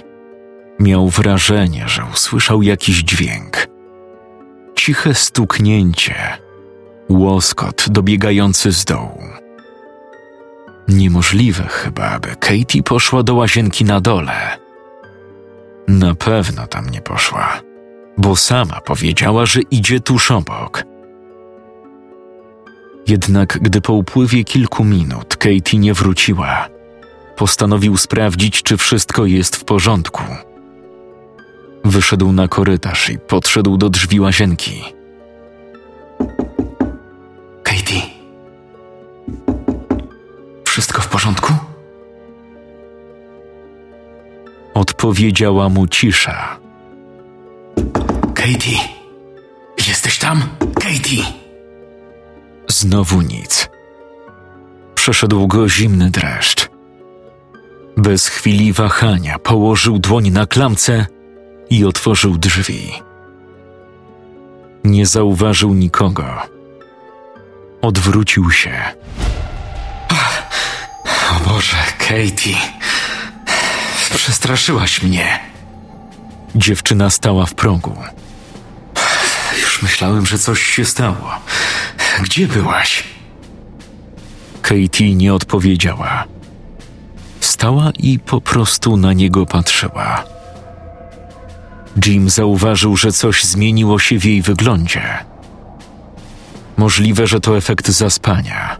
miał 0.80 1.10
wrażenie, 1.10 1.88
że 1.88 2.04
usłyszał 2.13 2.62
jakiś 2.62 2.97
dźwięk. 2.97 3.67
Ciche 4.75 5.13
stuknięcie, 5.13 6.15
łoskot 7.10 7.86
dobiegający 7.89 8.71
z 8.71 8.86
dołu. 8.86 9.23
Niemożliwe 10.88 11.63
chyba, 11.63 12.10
aby 12.10 12.36
Katie 12.36 12.84
poszła 12.84 13.23
do 13.23 13.36
łazienki 13.36 13.86
na 13.86 14.02
dole. 14.02 14.58
Na 15.88 16.15
pewno 16.15 16.67
tam 16.67 16.89
nie 16.89 17.02
poszła, 17.02 17.62
bo 18.17 18.36
sama 18.36 18.82
powiedziała, 18.82 19.45
że 19.45 19.62
idzie 19.62 19.99
tuż 19.99 20.32
obok. 20.32 20.88
Jednak 23.09 23.57
gdy 23.61 23.81
po 23.81 23.93
upływie 23.93 24.43
kilku 24.43 24.83
minut 24.83 25.37
Katie 25.37 25.79
nie 25.79 25.93
wróciła, 25.93 26.69
postanowił 27.37 27.97
sprawdzić, 27.97 28.63
czy 28.63 28.77
wszystko 28.77 29.25
jest 29.25 29.55
w 29.55 29.63
porządku. 29.63 30.23
Wyszedł 31.85 32.31
na 32.31 32.47
korytarz 32.47 33.09
i 33.09 33.19
podszedł 33.19 33.77
do 33.77 33.89
drzwi 33.89 34.19
łazienki. 34.19 34.83
Katie. 37.63 38.01
Wszystko 40.65 41.01
w 41.01 41.07
porządku? 41.07 41.53
Odpowiedziała 44.73 45.69
mu 45.69 45.87
cisza. 45.87 46.59
Katie. 48.33 48.79
Jesteś 49.87 50.19
tam? 50.19 50.43
Katie. 50.75 51.38
Znowu 52.71 53.21
nic. 53.21 53.69
Przeszedł 54.95 55.47
go 55.47 55.69
zimny 55.69 56.10
dreszcz. 56.10 56.69
Bez 57.97 58.27
chwili 58.27 58.73
wahania 58.73 59.39
położył 59.39 59.99
dłoń 59.99 60.29
na 60.29 60.45
klamce 60.45 61.05
i 61.69 61.86
otworzył 61.86 62.38
drzwi. 62.38 62.91
Nie 64.84 65.05
zauważył 65.05 65.73
nikogo. 65.73 66.25
Odwrócił 67.82 68.51
się. 68.51 68.82
O 71.32 71.49
Boże, 71.49 71.77
Katie. 71.97 72.58
Przestraszyłaś 74.15 75.03
mnie. 75.03 75.39
Dziewczyna 76.55 77.10
stała 77.10 77.45
w 77.45 77.53
progu. 77.53 77.95
Już 79.62 79.82
myślałem, 79.82 80.25
że 80.25 80.39
coś 80.39 80.63
się 80.63 80.86
stało. 80.86 81.32
Gdzie 82.23 82.47
byłaś? 82.47 83.03
Katie 84.62 85.15
nie 85.15 85.34
odpowiedziała. 85.34 86.25
Stała 87.39 87.91
i 87.99 88.19
po 88.19 88.41
prostu 88.41 88.97
na 88.97 89.13
niego 89.13 89.45
patrzyła. 89.45 90.23
Jim 92.05 92.29
zauważył, 92.29 92.97
że 92.97 93.12
coś 93.12 93.43
zmieniło 93.43 93.99
się 93.99 94.19
w 94.19 94.25
jej 94.25 94.41
wyglądzie. 94.41 95.03
Możliwe, 96.77 97.27
że 97.27 97.39
to 97.39 97.58
efekt 97.58 97.88
zaspania. 97.88 98.77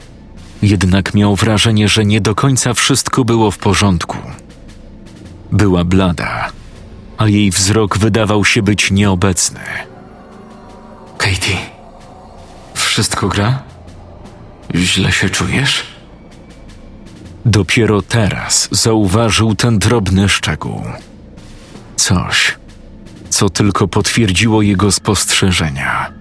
Jednak 0.62 1.14
miał 1.14 1.36
wrażenie, 1.36 1.88
że 1.88 2.06
nie 2.06 2.22
do 2.22 2.36
końca 2.36 2.74
wszystko 2.74 3.26
było 3.26 3.52
w 3.52 3.58
porządku. 3.58 4.18
Była 5.52 5.84
blada, 5.84 6.52
a 7.18 7.28
jej 7.28 7.52
wzrok 7.52 7.98
wydawał 7.98 8.46
się 8.46 8.62
być 8.62 8.92
nieobecny. 8.92 9.60
Katie, 11.18 11.58
wszystko 13.00 13.28
gra? 13.28 13.64
Źle 14.76 15.12
się 15.12 15.30
czujesz? 15.30 15.84
Dopiero 17.46 18.02
teraz 18.02 18.68
zauważył 18.72 19.56
ten 19.56 19.80
drobny 19.80 20.30
szczegół. 20.30 20.84
Coś, 21.96 22.58
co 23.30 23.50
tylko 23.50 23.88
potwierdziło 23.88 24.62
jego 24.62 24.92
spostrzeżenia. 24.92 26.12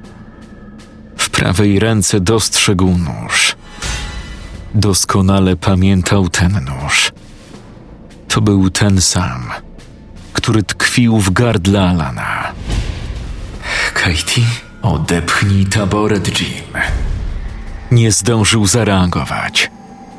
W 1.17 1.31
prawej 1.31 1.79
ręce 1.79 2.21
dostrzegł 2.21 2.89
nóż. 2.99 3.57
Doskonale 4.75 5.57
pamiętał 5.57 6.29
ten 6.29 6.65
nóż. 6.65 7.13
To 8.29 8.41
był 8.41 8.71
ten 8.71 9.01
sam, 9.01 9.51
który 10.33 10.63
tkwił 10.63 11.19
w 11.21 11.31
gardle 11.31 11.89
Alana. 11.89 12.53
Katie, 13.95 14.68
odepchnij 14.89 15.67
taboret, 15.67 16.41
Jim. 16.41 16.73
Nie 17.91 18.13
zdążył 18.13 18.67
zareagować. 18.67 19.71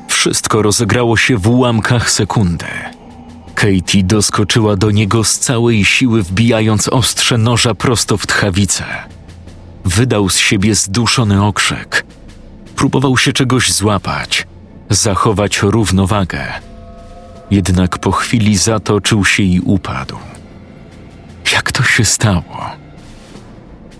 Wszystko 0.07 0.61
rozegrało 0.61 1.17
się 1.17 1.37
w 1.37 1.47
ułamkach 1.47 2.11
sekundy. 2.11 2.65
Katie 3.55 4.03
doskoczyła 4.03 4.75
do 4.75 4.91
niego 4.91 5.23
z 5.23 5.39
całej 5.39 5.85
siły, 5.85 6.23
wbijając 6.23 6.87
ostrze 6.87 7.37
noża 7.37 7.73
prosto 7.75 8.17
w 8.17 8.27
tchawicę. 8.27 8.85
Wydał 9.85 10.29
z 10.29 10.37
siebie 10.37 10.75
zduszony 10.75 11.45
okrzyk. 11.45 12.05
Próbował 12.75 13.17
się 13.17 13.33
czegoś 13.33 13.71
złapać, 13.71 14.47
zachować 14.89 15.61
równowagę. 15.61 16.45
Jednak 17.51 17.97
po 17.97 18.11
chwili 18.11 18.57
zatoczył 18.57 19.25
się 19.25 19.43
i 19.43 19.59
upadł. 19.59 20.17
Jak 21.53 21.71
to 21.71 21.83
się 21.83 22.05
stało? 22.05 22.78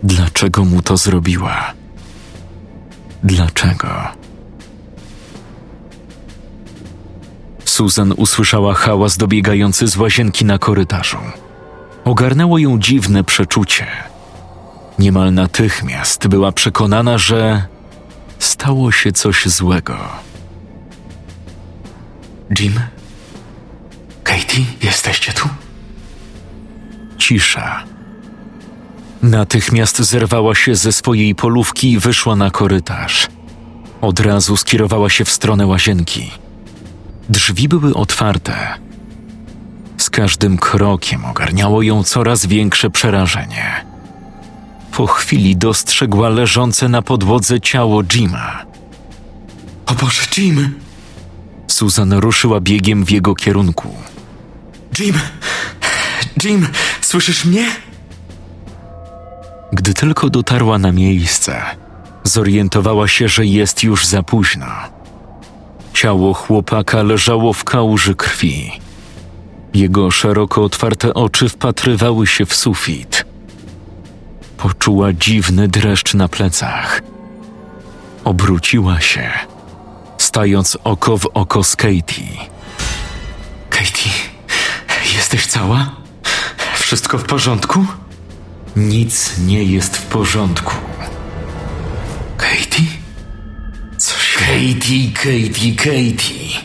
Dlaczego 0.04 0.66
mu 0.66 0.82
to 0.82 0.98
zrobiła? 0.98 1.74
Dlaczego? 3.24 3.88
Susan 7.66 8.14
usłyszała 8.18 8.74
hałas 8.74 9.18
dobiegający 9.18 9.88
z 9.88 9.98
łazienki 9.98 10.46
na 10.46 10.58
korytarzu. 10.58 11.18
Ogarnęło 12.06 12.58
ją 12.58 12.80
dziwne 12.80 13.24
przeczucie. 13.24 13.88
Niemal 15.00 15.34
natychmiast 15.34 16.28
była 16.28 16.52
przekonana, 16.52 17.18
że 17.18 17.64
stało 18.40 18.92
się 18.92 19.12
coś 19.12 19.46
złego. 19.46 19.98
Jim? 22.60 22.80
Katie, 24.24 24.66
jesteście 24.84 25.34
tu? 25.34 25.50
Cisza. 27.18 27.84
Natychmiast 29.24 30.00
zerwała 30.00 30.56
się 30.56 30.76
ze 30.76 30.92
swojej 30.92 31.36
polówki 31.36 31.92
i 31.92 32.00
wyszła 32.00 32.36
na 32.36 32.52
korytarz. 32.52 33.28
Od 34.02 34.20
razu 34.20 34.58
skierowała 34.58 35.10
się 35.10 35.26
w 35.26 35.32
stronę 35.32 35.68
łazienki. 35.68 36.32
Drzwi 37.30 37.68
były 37.68 37.94
otwarte. 37.94 38.78
Z 39.98 40.10
każdym 40.10 40.58
krokiem 40.58 41.26
ogarniało 41.26 41.82
ją 41.82 42.04
coraz 42.04 42.46
większe 42.46 42.90
przerażenie. 42.90 43.86
Po 44.92 45.08
chwili 45.08 45.58
dostrzegła 45.58 46.30
leżące 46.30 46.90
na 46.90 47.02
podłodze 47.02 47.62
ciało 47.62 48.04
Jima. 48.04 48.66
O 49.86 49.94
Boże, 49.94 50.22
Jim! 50.38 50.80
Susan 51.68 52.14
ruszyła 52.14 52.60
biegiem 52.62 53.06
w 53.06 53.12
jego 53.12 53.36
kierunku. 53.36 53.96
Jim! 55.00 55.16
Jim, 56.44 56.68
słyszysz 57.02 57.46
mnie? 57.46 57.66
Gdy 59.72 59.94
tylko 59.94 60.30
dotarła 60.30 60.78
na 60.78 60.92
miejsce, 60.92 61.62
zorientowała 62.24 63.08
się, 63.08 63.28
że 63.28 63.46
jest 63.46 63.84
już 63.84 64.06
za 64.06 64.24
późno. 64.24 64.66
Ciało 65.94 66.34
chłopaka 66.34 67.04
leżało 67.04 67.54
w 67.54 67.64
kałuży 67.64 68.16
krwi. 68.16 68.72
Jego 69.74 70.12
szeroko 70.12 70.64
otwarte 70.64 71.14
oczy 71.14 71.50
wpatrywały 71.50 72.28
się 72.28 72.46
w 72.46 72.56
sufit. 72.56 73.26
Poczuła 74.58 75.14
dziwny 75.14 75.68
dreszcz 75.68 76.14
na 76.14 76.28
plecach. 76.28 77.02
Obróciła 78.24 79.02
się, 79.02 79.32
stając 80.18 80.78
oko 80.84 81.18
w 81.18 81.26
oko 81.34 81.64
z 81.64 81.76
Katie. 81.76 82.38
Katie, 83.70 84.10
jesteś 85.16 85.46
cała? 85.46 85.92
Wszystko 86.76 87.18
w 87.18 87.24
porządku? 87.24 87.86
Nic 88.76 89.38
nie 89.38 89.64
jest 89.64 89.98
w 89.98 90.06
porządku. 90.06 90.74
Katie? 92.38 92.84
Co 93.98 94.20
się... 94.20 94.40
Katie, 94.40 95.12
Katie, 95.14 95.76
Katie. 95.76 96.60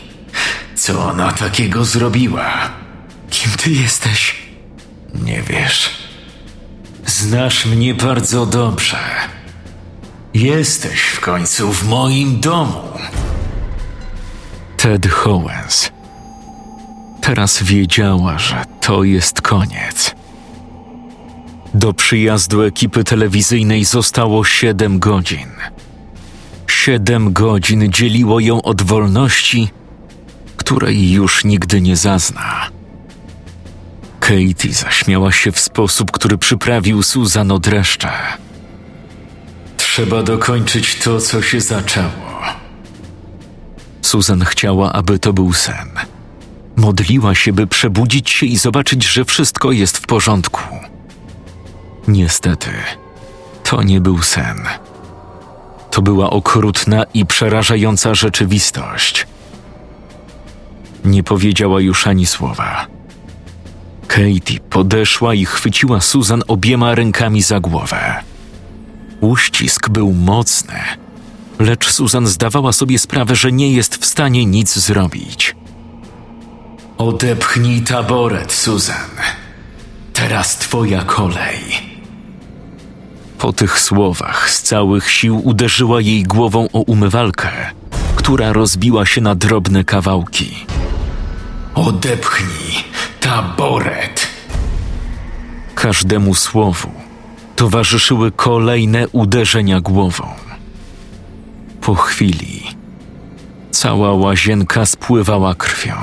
Co 0.75 1.05
ona 1.09 1.31
takiego 1.31 1.85
zrobiła? 1.85 2.69
Kim 3.29 3.51
ty 3.51 3.71
jesteś? 3.71 4.35
Nie 5.13 5.41
wiesz. 5.41 5.89
Znasz 7.05 7.65
mnie 7.65 7.93
bardzo 7.93 8.45
dobrze. 8.45 8.97
Jesteś 10.33 11.01
w 11.01 11.19
końcu 11.19 11.73
w 11.73 11.87
moim 11.87 12.39
domu. 12.39 12.81
Ted 14.77 15.07
Howens. 15.07 15.91
Teraz 17.21 17.63
wiedziała, 17.63 18.39
że 18.39 18.63
to 18.81 19.03
jest 19.03 19.41
koniec. 19.41 20.15
Do 21.75 21.93
przyjazdu 21.93 22.63
ekipy 22.63 23.03
telewizyjnej 23.03 23.85
zostało 23.85 24.45
siedem 24.45 24.99
godzin. 24.99 25.49
Siedem 26.67 27.33
godzin 27.33 27.91
dzieliło 27.91 28.39
ją 28.39 28.61
od 28.61 28.81
wolności, 28.81 29.69
której 30.57 31.11
już 31.11 31.43
nigdy 31.43 31.81
nie 31.81 31.95
zazna. 31.95 32.69
Katie 34.19 34.73
zaśmiała 34.73 35.31
się 35.31 35.51
w 35.51 35.59
sposób, 35.59 36.11
który 36.11 36.37
przyprawił 36.37 37.03
Susan 37.03 37.51
o 37.51 37.59
dreszcze. 37.59 38.09
Trzeba 39.77 40.23
dokończyć 40.23 40.95
to, 40.95 41.19
co 41.19 41.41
się 41.41 41.61
zaczęło. 41.61 42.43
Susan 44.01 44.45
chciała, 44.45 44.93
aby 44.93 45.19
to 45.19 45.33
był 45.33 45.53
sen. 45.53 45.89
Modliła 46.75 47.35
się, 47.35 47.53
by 47.53 47.67
przebudzić 47.67 48.29
się 48.29 48.45
i 48.45 48.57
zobaczyć, 48.57 49.03
że 49.03 49.25
wszystko 49.25 49.71
jest 49.71 49.97
w 49.97 50.05
porządku. 50.05 50.61
Niestety, 52.07 52.71
to 53.63 53.83
nie 53.83 54.01
był 54.01 54.21
sen. 54.21 54.61
To 55.91 56.01
była 56.01 56.29
okrutna 56.29 57.03
i 57.13 57.25
przerażająca 57.25 58.15
rzeczywistość. 58.15 59.27
Nie 61.05 61.23
powiedziała 61.23 61.81
już 61.81 62.07
ani 62.07 62.25
słowa. 62.25 62.87
Katie 64.07 64.59
podeszła 64.69 65.33
i 65.33 65.45
chwyciła 65.45 66.01
Susan 66.01 66.43
obiema 66.47 66.95
rękami 66.95 67.41
za 67.41 67.59
głowę. 67.59 68.23
Uścisk 69.21 69.89
był 69.89 70.13
mocny, 70.13 70.79
lecz 71.59 71.91
Susan 71.91 72.27
zdawała 72.27 72.73
sobie 72.73 72.99
sprawę, 72.99 73.35
że 73.35 73.51
nie 73.51 73.71
jest 73.71 73.95
w 73.97 74.05
stanie 74.05 74.45
nic 74.45 74.75
zrobić. 74.75 75.55
Odepchnij 76.97 77.81
taboret, 77.81 78.53
Susan. 78.53 79.09
Teraz 80.13 80.57
twoja 80.57 81.03
kolej. 81.03 81.94
Po 83.45 83.53
tych 83.53 83.79
słowach 83.79 84.49
z 84.49 84.61
całych 84.61 85.11
sił 85.11 85.47
uderzyła 85.47 86.01
jej 86.01 86.23
głową 86.23 86.67
o 86.73 86.79
umywalkę, 86.79 87.49
która 88.15 88.53
rozbiła 88.53 89.05
się 89.05 89.21
na 89.21 89.35
drobne 89.35 89.83
kawałki. 89.83 90.65
Odepchnij 91.75 92.83
taboret. 93.19 94.27
Każdemu 95.75 96.35
słowu 96.35 96.91
towarzyszyły 97.55 98.31
kolejne 98.31 99.07
uderzenia 99.07 99.81
głową. 99.81 100.27
Po 101.81 101.95
chwili 101.95 102.63
cała 103.71 104.13
łazienka 104.13 104.85
spływała 104.85 105.55
krwią. 105.55 105.95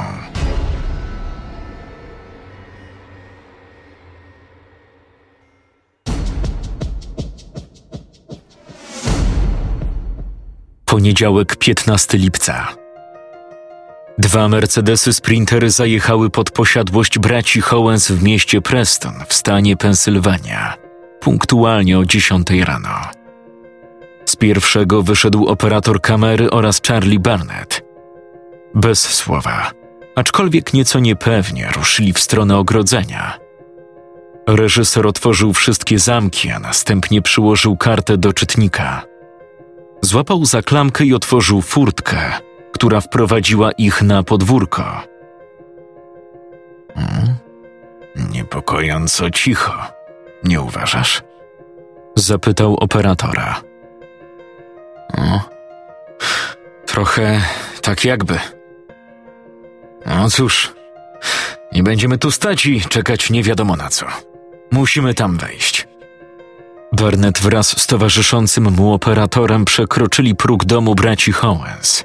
Poniedziałek 10.93 11.57
15 11.57 12.19
lipca. 12.19 12.69
Dwa 14.19 14.49
Mercedesy 14.49 15.13
Sprintery 15.13 15.71
zajechały 15.71 16.31
pod 16.31 16.51
posiadłość 16.51 17.19
braci 17.19 17.61
Howens 17.61 18.11
w 18.11 18.23
mieście 18.23 18.61
Preston 18.61 19.15
w 19.29 19.35
stanie 19.35 19.77
Pensylwania, 19.77 20.75
punktualnie 21.21 21.99
o 21.99 22.05
10 22.05 22.51
rano. 22.51 23.01
Z 24.25 24.37
pierwszego 24.37 25.03
wyszedł 25.03 25.47
operator 25.47 26.01
kamery 26.01 26.51
oraz 26.51 26.81
Charlie 26.89 27.21
Barnett. 27.21 27.85
Bez 28.75 29.01
słowa, 29.01 29.71
aczkolwiek 30.17 30.73
nieco 30.73 30.99
niepewnie 30.99 31.69
ruszyli 31.77 32.13
w 32.13 32.19
stronę 32.19 32.57
ogrodzenia. 32.57 33.39
Reżyser 34.47 35.07
otworzył 35.07 35.53
wszystkie 35.53 35.99
zamki, 35.99 36.51
a 36.51 36.59
następnie 36.59 37.23
przyłożył 37.23 37.77
kartę 37.77 38.17
do 38.19 38.33
czytnika. 38.33 39.12
Złapał 40.03 40.45
za 40.45 40.63
klamkę 40.63 41.05
i 41.05 41.15
otworzył 41.15 41.63
furtkę, 41.63 42.19
która 42.73 43.01
wprowadziła 43.01 43.73
ich 43.73 44.03
na 44.03 44.23
podwórko. 44.23 45.03
Hmm? 46.95 47.35
Niepokojąco 48.33 49.31
cicho, 49.31 49.73
nie 50.45 50.61
uważasz? 50.61 51.23
Zapytał 52.17 52.77
operatora. 52.77 53.63
O, 55.19 55.41
trochę 56.87 57.41
tak 57.83 58.05
jakby. 58.05 58.39
No 60.07 60.31
cóż, 60.31 60.73
nie 61.73 61.83
będziemy 61.83 62.19
tu 62.19 62.31
stać 62.31 62.67
i 62.67 62.81
czekać 62.81 63.31
nie 63.31 63.43
wiadomo 63.43 63.77
na 63.77 63.89
co. 63.89 64.07
Musimy 64.71 65.15
tam 65.15 65.37
wejść. 65.37 65.92
Barnett 67.03 67.39
wraz 67.39 67.81
z 67.81 67.87
towarzyszącym 67.87 68.73
mu 68.73 68.93
operatorem 68.95 69.65
przekroczyli 69.65 70.35
próg 70.35 70.65
domu 70.65 70.95
braci 70.95 71.33
Howens. 71.33 72.05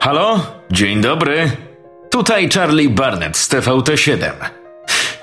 Halo? 0.00 0.40
Dzień 0.70 1.00
dobry. 1.00 1.50
Tutaj 2.10 2.48
Charlie 2.48 2.88
Barnett 2.88 3.36
z 3.36 3.48
TVT7. 3.48 4.30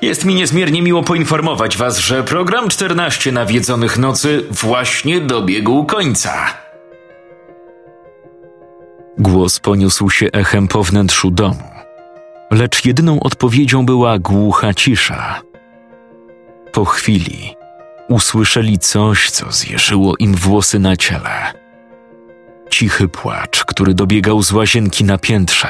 Jest 0.02 0.26
mi 0.26 0.36
niezmiernie 0.36 0.82
miło 0.82 1.04
poinformować 1.04 1.78
Was, 1.78 1.98
że 1.98 2.24
program 2.24 2.70
14 2.70 3.32
Nawiedzonych 3.32 3.98
Nocy 3.98 4.44
właśnie 4.52 5.22
dobiegł 5.22 5.86
końca. 5.86 6.34
Głos 9.18 9.60
poniósł 9.60 10.10
się 10.10 10.28
echem 10.34 10.68
po 10.68 10.84
wnętrzu 10.84 11.32
domu, 11.32 11.64
lecz 12.52 12.86
jedyną 12.86 13.20
odpowiedzią 13.20 13.86
była 13.86 14.20
głucha 14.20 14.74
cisza. 14.74 15.42
Po 16.72 16.86
chwili 16.86 17.57
usłyszeli 18.08 18.80
coś, 18.80 19.32
co 19.32 19.52
zjeżyło 19.52 20.16
im 20.18 20.36
włosy 20.36 20.80
na 20.80 20.98
ciele. 20.98 21.54
Cichy 22.70 23.08
płacz, 23.08 23.64
który 23.66 23.94
dobiegał 23.94 24.44
z 24.44 24.52
łazienki 24.52 25.04
na 25.04 25.18
piętrze. 25.18 25.70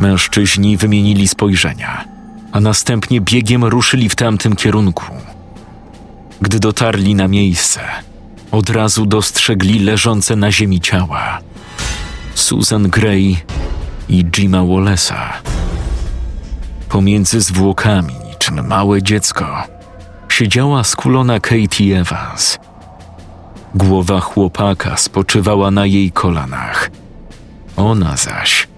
Mężczyźni 0.00 0.76
wymienili 0.76 1.28
spojrzenia, 1.28 2.04
a 2.52 2.60
następnie 2.60 3.20
biegiem 3.20 3.64
ruszyli 3.64 4.08
w 4.08 4.16
tamtym 4.16 4.56
kierunku. 4.56 5.04
Gdy 6.40 6.58
dotarli 6.58 7.14
na 7.14 7.28
miejsce, 7.28 7.80
od 8.52 8.70
razu 8.70 9.06
dostrzegli 9.06 9.78
leżące 9.78 10.36
na 10.36 10.52
ziemi 10.52 10.80
ciała 10.80 11.38
Susan 12.34 12.88
Gray 12.88 13.36
i 14.08 14.24
Jima 14.24 14.58
Wallace'a. 14.58 15.32
Pomiędzy 16.88 17.40
zwłokami, 17.40 18.14
niczym 18.30 18.66
małe 18.66 19.02
dziecko, 19.02 19.64
siedziała 20.40 20.84
skulona 20.84 21.40
Katie 21.40 22.00
Evans. 22.00 22.58
Głowa 23.74 24.20
chłopaka 24.20 24.96
spoczywała 24.96 25.70
na 25.70 25.86
jej 25.86 26.12
kolanach. 26.12 26.90
Ona 27.76 28.16
zaś 28.16 28.68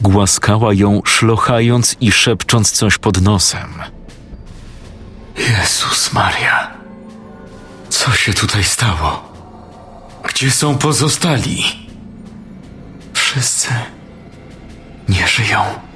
głaskała 0.00 0.74
ją, 0.74 1.02
szlochając 1.04 1.96
i 2.00 2.12
szepcząc 2.12 2.70
coś 2.70 2.98
pod 2.98 3.20
nosem. 3.20 3.74
Jezus 5.38 6.12
Maria, 6.12 6.70
co 7.88 8.12
się 8.12 8.34
tutaj 8.34 8.64
stało? 8.64 9.32
Gdzie 10.28 10.50
są 10.50 10.78
pozostali? 10.78 11.64
Wszyscy 13.12 13.68
nie 15.08 15.28
żyją. 15.28 15.87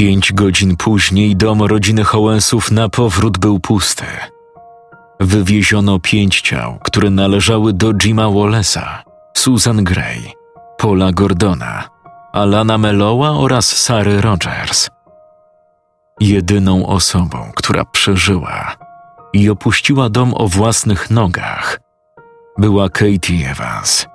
Pięć 0.00 0.32
godzin 0.32 0.76
później 0.76 1.36
dom 1.36 1.62
rodziny 1.62 2.04
Hołensów 2.04 2.70
na 2.70 2.88
powrót 2.88 3.38
był 3.38 3.60
pusty. 3.60 4.04
Wywieziono 5.20 5.98
pięć 5.98 6.40
ciał, 6.40 6.78
które 6.82 7.10
należały 7.10 7.72
do 7.72 7.94
Jima 7.94 8.24
Wallace'a, 8.24 8.98
Susan 9.36 9.84
Gray, 9.84 10.32
Paula 10.78 11.12
Gordona, 11.12 11.88
Alana 12.32 12.78
Melowa 12.78 13.30
oraz 13.30 13.76
Sary 13.76 14.20
Rogers. 14.20 14.90
Jedyną 16.20 16.86
osobą, 16.86 17.52
która 17.56 17.84
przeżyła 17.84 18.76
i 19.32 19.50
opuściła 19.50 20.10
dom 20.10 20.34
o 20.34 20.48
własnych 20.48 21.10
nogach, 21.10 21.80
była 22.58 22.88
Katie 22.88 23.50
Evans. 23.50 24.06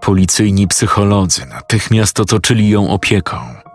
Policyjni 0.00 0.68
psycholodzy 0.68 1.46
natychmiast 1.46 2.20
otoczyli 2.20 2.68
ją 2.68 2.88
opieką. 2.88 3.65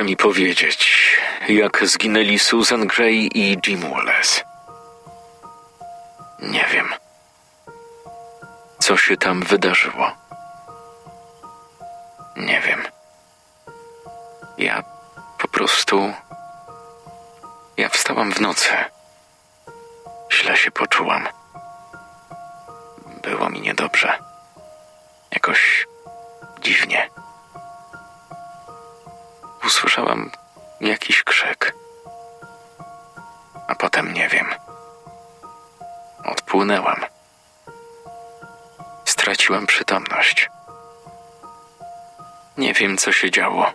Proszę 0.00 0.10
mi 0.10 0.16
powiedzieć, 0.16 1.18
jak 1.48 1.86
zginęli 1.86 2.38
Susan 2.38 2.86
Gray 2.86 3.28
i 3.34 3.58
Jim 3.66 3.80
Wallace. 3.80 4.44
Nie 6.38 6.66
wiem. 6.72 6.88
Co 8.78 8.96
się 8.96 9.16
tam 9.16 9.42
wydarzyło? 9.42 10.10
Nie 12.36 12.60
wiem. 12.60 12.82
Ja 14.58 14.84
po 15.38 15.48
prostu. 15.48 16.14
Ja 17.76 17.88
wstałam 17.88 18.32
w 18.32 18.40
nocy. 18.40 18.70
Źle 20.32 20.56
się 20.56 20.70
poczułam. 20.70 21.28
Było 23.22 23.50
mi 23.50 23.60
niedobrze. 23.60 24.18
Jakoś 25.32 25.86
dziwnie. 26.60 27.10
Usłyszałam 29.70 30.30
jakiś 30.80 31.22
krzyk. 31.22 31.74
A 33.68 33.74
potem 33.74 34.14
nie 34.14 34.28
wiem. 34.28 34.46
Odpłynęłam. 36.24 37.00
Straciłam 39.04 39.66
przytomność. 39.66 40.50
Nie 42.58 42.74
wiem, 42.74 42.96
co 42.96 43.12
się 43.12 43.30
działo. 43.30 43.72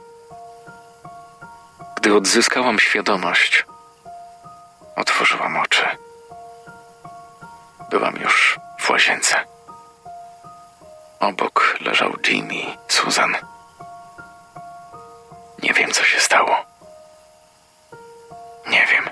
Gdy 1.95 2.15
odzyskałam 2.15 2.79
świadomość, 2.79 3.65
otworzyłam 4.95 5.57
oczy. 5.57 5.85
Byłam 7.89 8.15
już 8.15 8.59
w 8.79 8.89
łazience. 8.89 9.35
Obok 11.19 11.77
leżał 11.81 12.13
Jimmy, 12.27 12.77
Susan. 12.87 13.54
Nie 15.65 15.73
wiem, 15.73 15.91
co 15.91 16.03
się 16.03 16.19
stało. 16.19 16.55
Nie 18.71 18.87
wiem. 18.91 19.09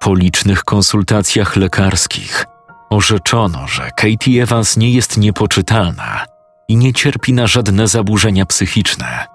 Po 0.00 0.14
licznych 0.14 0.64
konsultacjach 0.64 1.56
lekarskich 1.56 2.46
orzeczono, 2.90 3.68
że 3.68 3.90
Katie 3.96 4.42
Evans 4.42 4.76
nie 4.76 4.90
jest 4.90 5.16
niepoczytalna 5.16 6.24
i 6.68 6.76
nie 6.76 6.92
cierpi 6.92 7.32
na 7.32 7.46
żadne 7.46 7.88
zaburzenia 7.88 8.46
psychiczne. 8.46 9.26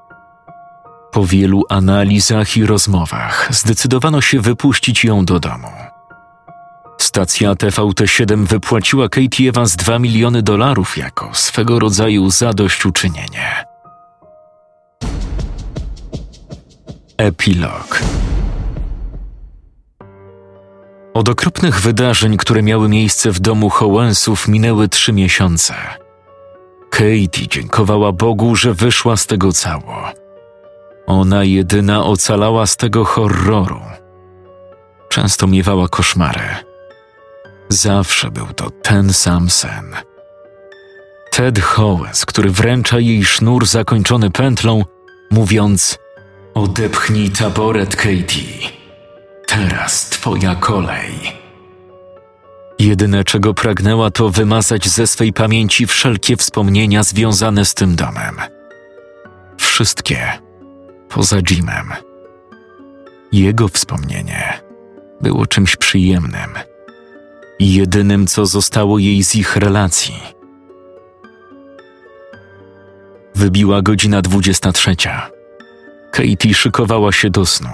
Po 1.11 1.25
wielu 1.25 1.63
analizach 1.69 2.57
i 2.57 2.65
rozmowach 2.65 3.47
zdecydowano 3.51 4.21
się 4.21 4.39
wypuścić 4.39 5.03
ją 5.03 5.25
do 5.25 5.39
domu. 5.39 5.86
Stacja 6.97 7.53
TVT7 7.53 8.45
wypłaciła 8.45 9.09
Katie 9.09 9.49
Evans 9.49 9.75
2 9.75 9.99
miliony 9.99 10.41
dolarów 10.41 10.97
jako 10.97 11.29
swego 11.33 11.79
rodzaju 11.79 12.29
zadośćuczynienie. 12.29 13.65
Epilog. 17.17 17.99
Od 21.13 21.29
okropnych 21.29 21.81
wydarzeń, 21.81 22.37
które 22.37 22.63
miały 22.63 22.89
miejsce 22.89 23.31
w 23.31 23.39
domu 23.39 23.69
Howensów, 23.69 24.47
minęły 24.47 24.89
trzy 24.89 25.13
miesiące. 25.13 25.73
Katie 26.89 27.47
dziękowała 27.49 28.11
Bogu, 28.11 28.55
że 28.55 28.73
wyszła 28.73 29.17
z 29.17 29.27
tego 29.27 29.53
cało. 29.53 30.03
Ona 31.07 31.43
jedyna 31.43 32.03
ocalała 32.03 32.65
z 32.65 32.77
tego 32.77 33.05
horroru. 33.05 33.81
Często 35.09 35.47
miewała 35.47 35.87
koszmary. 35.87 36.66
Zawsze 37.69 38.31
był 38.31 38.45
to 38.45 38.69
ten 38.69 39.13
sam 39.13 39.49
sen. 39.49 39.95
Ted 41.31 41.59
Howes, 41.59 42.25
który 42.25 42.49
wręcza 42.49 42.99
jej 42.99 43.25
sznur 43.25 43.65
zakończony 43.65 44.31
pętlą, 44.31 44.85
mówiąc: 45.31 45.97
Odepchnij 46.53 47.29
taboret, 47.29 47.95
Katie. 47.95 48.69
Teraz 49.47 50.09
twoja 50.09 50.55
kolej. 50.55 51.37
Jedyne, 52.79 53.23
czego 53.23 53.53
pragnęła, 53.53 54.11
to 54.11 54.29
wymazać 54.29 54.89
ze 54.89 55.07
swej 55.07 55.33
pamięci 55.33 55.87
wszelkie 55.87 56.37
wspomnienia 56.37 57.03
związane 57.03 57.65
z 57.65 57.73
tym 57.73 57.95
domem. 57.95 58.35
Wszystkie, 59.57 60.31
poza 61.09 61.37
Jimem. 61.49 61.93
Jego 63.31 63.67
wspomnienie 63.67 64.59
było 65.21 65.45
czymś 65.45 65.75
przyjemnym 65.75 66.49
jedynym, 67.59 68.27
co 68.27 68.45
zostało 68.45 68.99
jej 68.99 69.23
z 69.23 69.35
ich 69.35 69.55
relacji. 69.55 70.19
Wybiła 73.35 73.81
godzina 73.81 74.21
dwudziesta 74.21 74.71
trzecia. 74.71 75.29
Katie 76.11 76.53
szykowała 76.53 77.11
się 77.11 77.29
do 77.29 77.45
snu. 77.45 77.69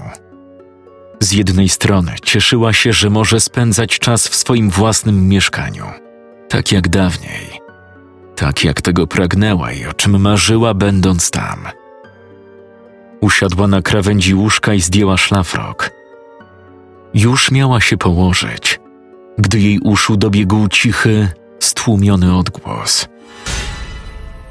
Z 1.20 1.32
jednej 1.32 1.68
strony 1.68 2.12
cieszyła 2.22 2.72
się, 2.72 2.92
że 2.92 3.10
może 3.10 3.40
spędzać 3.40 3.98
czas 3.98 4.28
w 4.28 4.34
swoim 4.34 4.70
własnym 4.70 5.28
mieszkaniu, 5.28 5.84
tak 6.48 6.72
jak 6.72 6.88
dawniej, 6.88 7.60
tak 8.36 8.64
jak 8.64 8.82
tego 8.82 9.06
pragnęła 9.06 9.72
i 9.72 9.86
o 9.86 9.92
czym 9.92 10.20
marzyła, 10.20 10.74
będąc 10.74 11.30
tam. 11.30 11.66
Usiadła 13.20 13.66
na 13.66 13.82
krawędzi 13.82 14.34
łóżka 14.34 14.74
i 14.74 14.80
zdjęła 14.80 15.16
szlafrok. 15.16 15.90
Już 17.14 17.50
miała 17.50 17.80
się 17.80 17.96
położyć, 17.96 18.80
gdy 19.38 19.60
jej 19.60 19.78
uszu 19.78 20.16
dobiegł 20.16 20.68
cichy, 20.68 21.28
stłumiony 21.60 22.36
odgłos. 22.36 23.08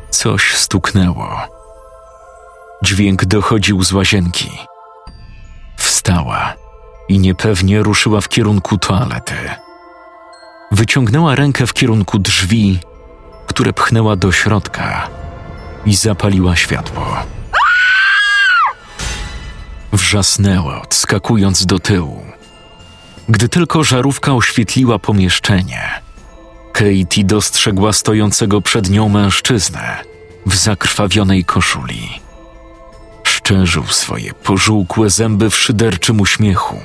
Coś 0.09 0.55
stuknęło. 0.55 1.41
Dźwięk 2.83 3.25
dochodził 3.25 3.83
z 3.83 3.93
łazienki. 3.93 4.51
Wstała 5.77 6.53
i 7.09 7.19
niepewnie 7.19 7.83
ruszyła 7.83 8.21
w 8.21 8.29
kierunku 8.29 8.77
toalety. 8.77 9.35
Wyciągnęła 10.71 11.35
rękę 11.35 11.67
w 11.67 11.73
kierunku 11.73 12.19
drzwi, 12.19 12.79
które 13.47 13.73
pchnęła 13.73 14.15
do 14.15 14.31
środka 14.31 15.09
i 15.85 15.95
zapaliła 15.95 16.55
światło. 16.55 17.05
Wrzasnęła, 19.93 20.81
odskakując 20.81 21.65
do 21.65 21.79
tyłu. 21.79 22.23
Gdy 23.29 23.49
tylko 23.49 23.83
żarówka 23.83 24.33
oświetliła 24.33 24.99
pomieszczenie, 24.99 26.01
Katie 26.73 27.23
dostrzegła 27.23 27.93
stojącego 27.93 28.61
przed 28.61 28.89
nią 28.89 29.09
mężczyznę 29.09 29.97
w 30.45 30.55
zakrwawionej 30.55 31.45
koszuli. 31.45 32.09
Szczerzył 33.23 33.87
swoje 33.87 34.33
pożółkłe 34.33 35.09
zęby 35.09 35.49
w 35.49 35.57
szyderczym 35.57 36.21
uśmiechu. 36.21 36.79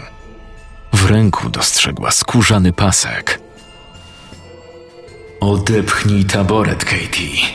W 0.93 1.05
ręku 1.07 1.51
dostrzegła 1.51 2.11
skórzany 2.11 2.73
pasek. 2.73 3.41
Odepchnij 5.41 6.25
taboret, 6.25 6.85
Katie. 6.85 7.47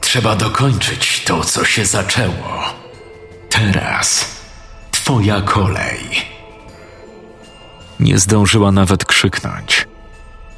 Trzeba 0.00 0.36
dokończyć 0.36 1.24
to, 1.26 1.44
co 1.44 1.64
się 1.64 1.84
zaczęło. 1.84 2.62
Teraz 3.50 4.26
twoja 4.90 5.40
kolej. 5.40 6.33
Nie 8.00 8.18
zdążyła 8.18 8.72
nawet 8.72 9.04
krzyknąć. 9.04 9.88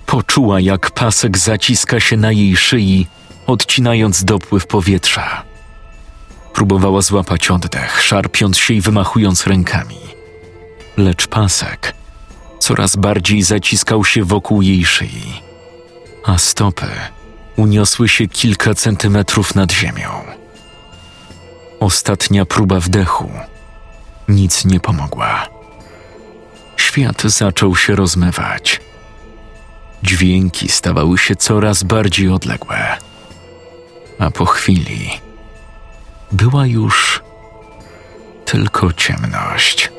Poczuła, 0.06 0.60
jak 0.60 0.90
pasek 0.90 1.38
zaciska 1.38 2.00
się 2.00 2.16
na 2.16 2.32
jej 2.32 2.56
szyi, 2.56 3.06
odcinając 3.46 4.24
dopływ 4.24 4.66
powietrza. 4.66 5.42
Próbowała 6.54 7.02
złapać 7.02 7.50
oddech, 7.50 8.02
szarpiąc 8.02 8.58
się 8.58 8.74
i 8.74 8.80
wymachując 8.80 9.46
rękami. 9.46 9.98
Lecz 10.96 11.26
pasek 11.26 11.94
coraz 12.58 12.96
bardziej 12.96 13.42
zaciskał 13.42 14.04
się 14.04 14.24
wokół 14.24 14.62
jej 14.62 14.84
szyi, 14.84 15.42
a 16.24 16.38
stopy 16.38 16.86
uniosły 17.56 18.08
się 18.08 18.28
kilka 18.28 18.74
centymetrów 18.74 19.54
nad 19.54 19.72
ziemią. 19.72 20.10
Ostatnia 21.80 22.44
próba 22.44 22.80
wdechu 22.80 23.30
nic 24.28 24.64
nie 24.64 24.80
pomogła. 24.80 25.55
Świat 26.96 27.22
zaczął 27.22 27.76
się 27.76 27.96
rozmywać. 27.96 28.80
Dźwięki 30.02 30.68
stawały 30.68 31.18
się 31.18 31.36
coraz 31.36 31.82
bardziej 31.82 32.28
odległe, 32.28 32.96
a 34.18 34.30
po 34.30 34.46
chwili 34.46 35.10
była 36.32 36.66
już 36.66 37.22
tylko 38.44 38.92
ciemność. 38.92 39.92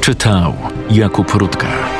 Czytał 0.00 0.54
Jakub 0.90 1.30
Rutka. 1.30 1.99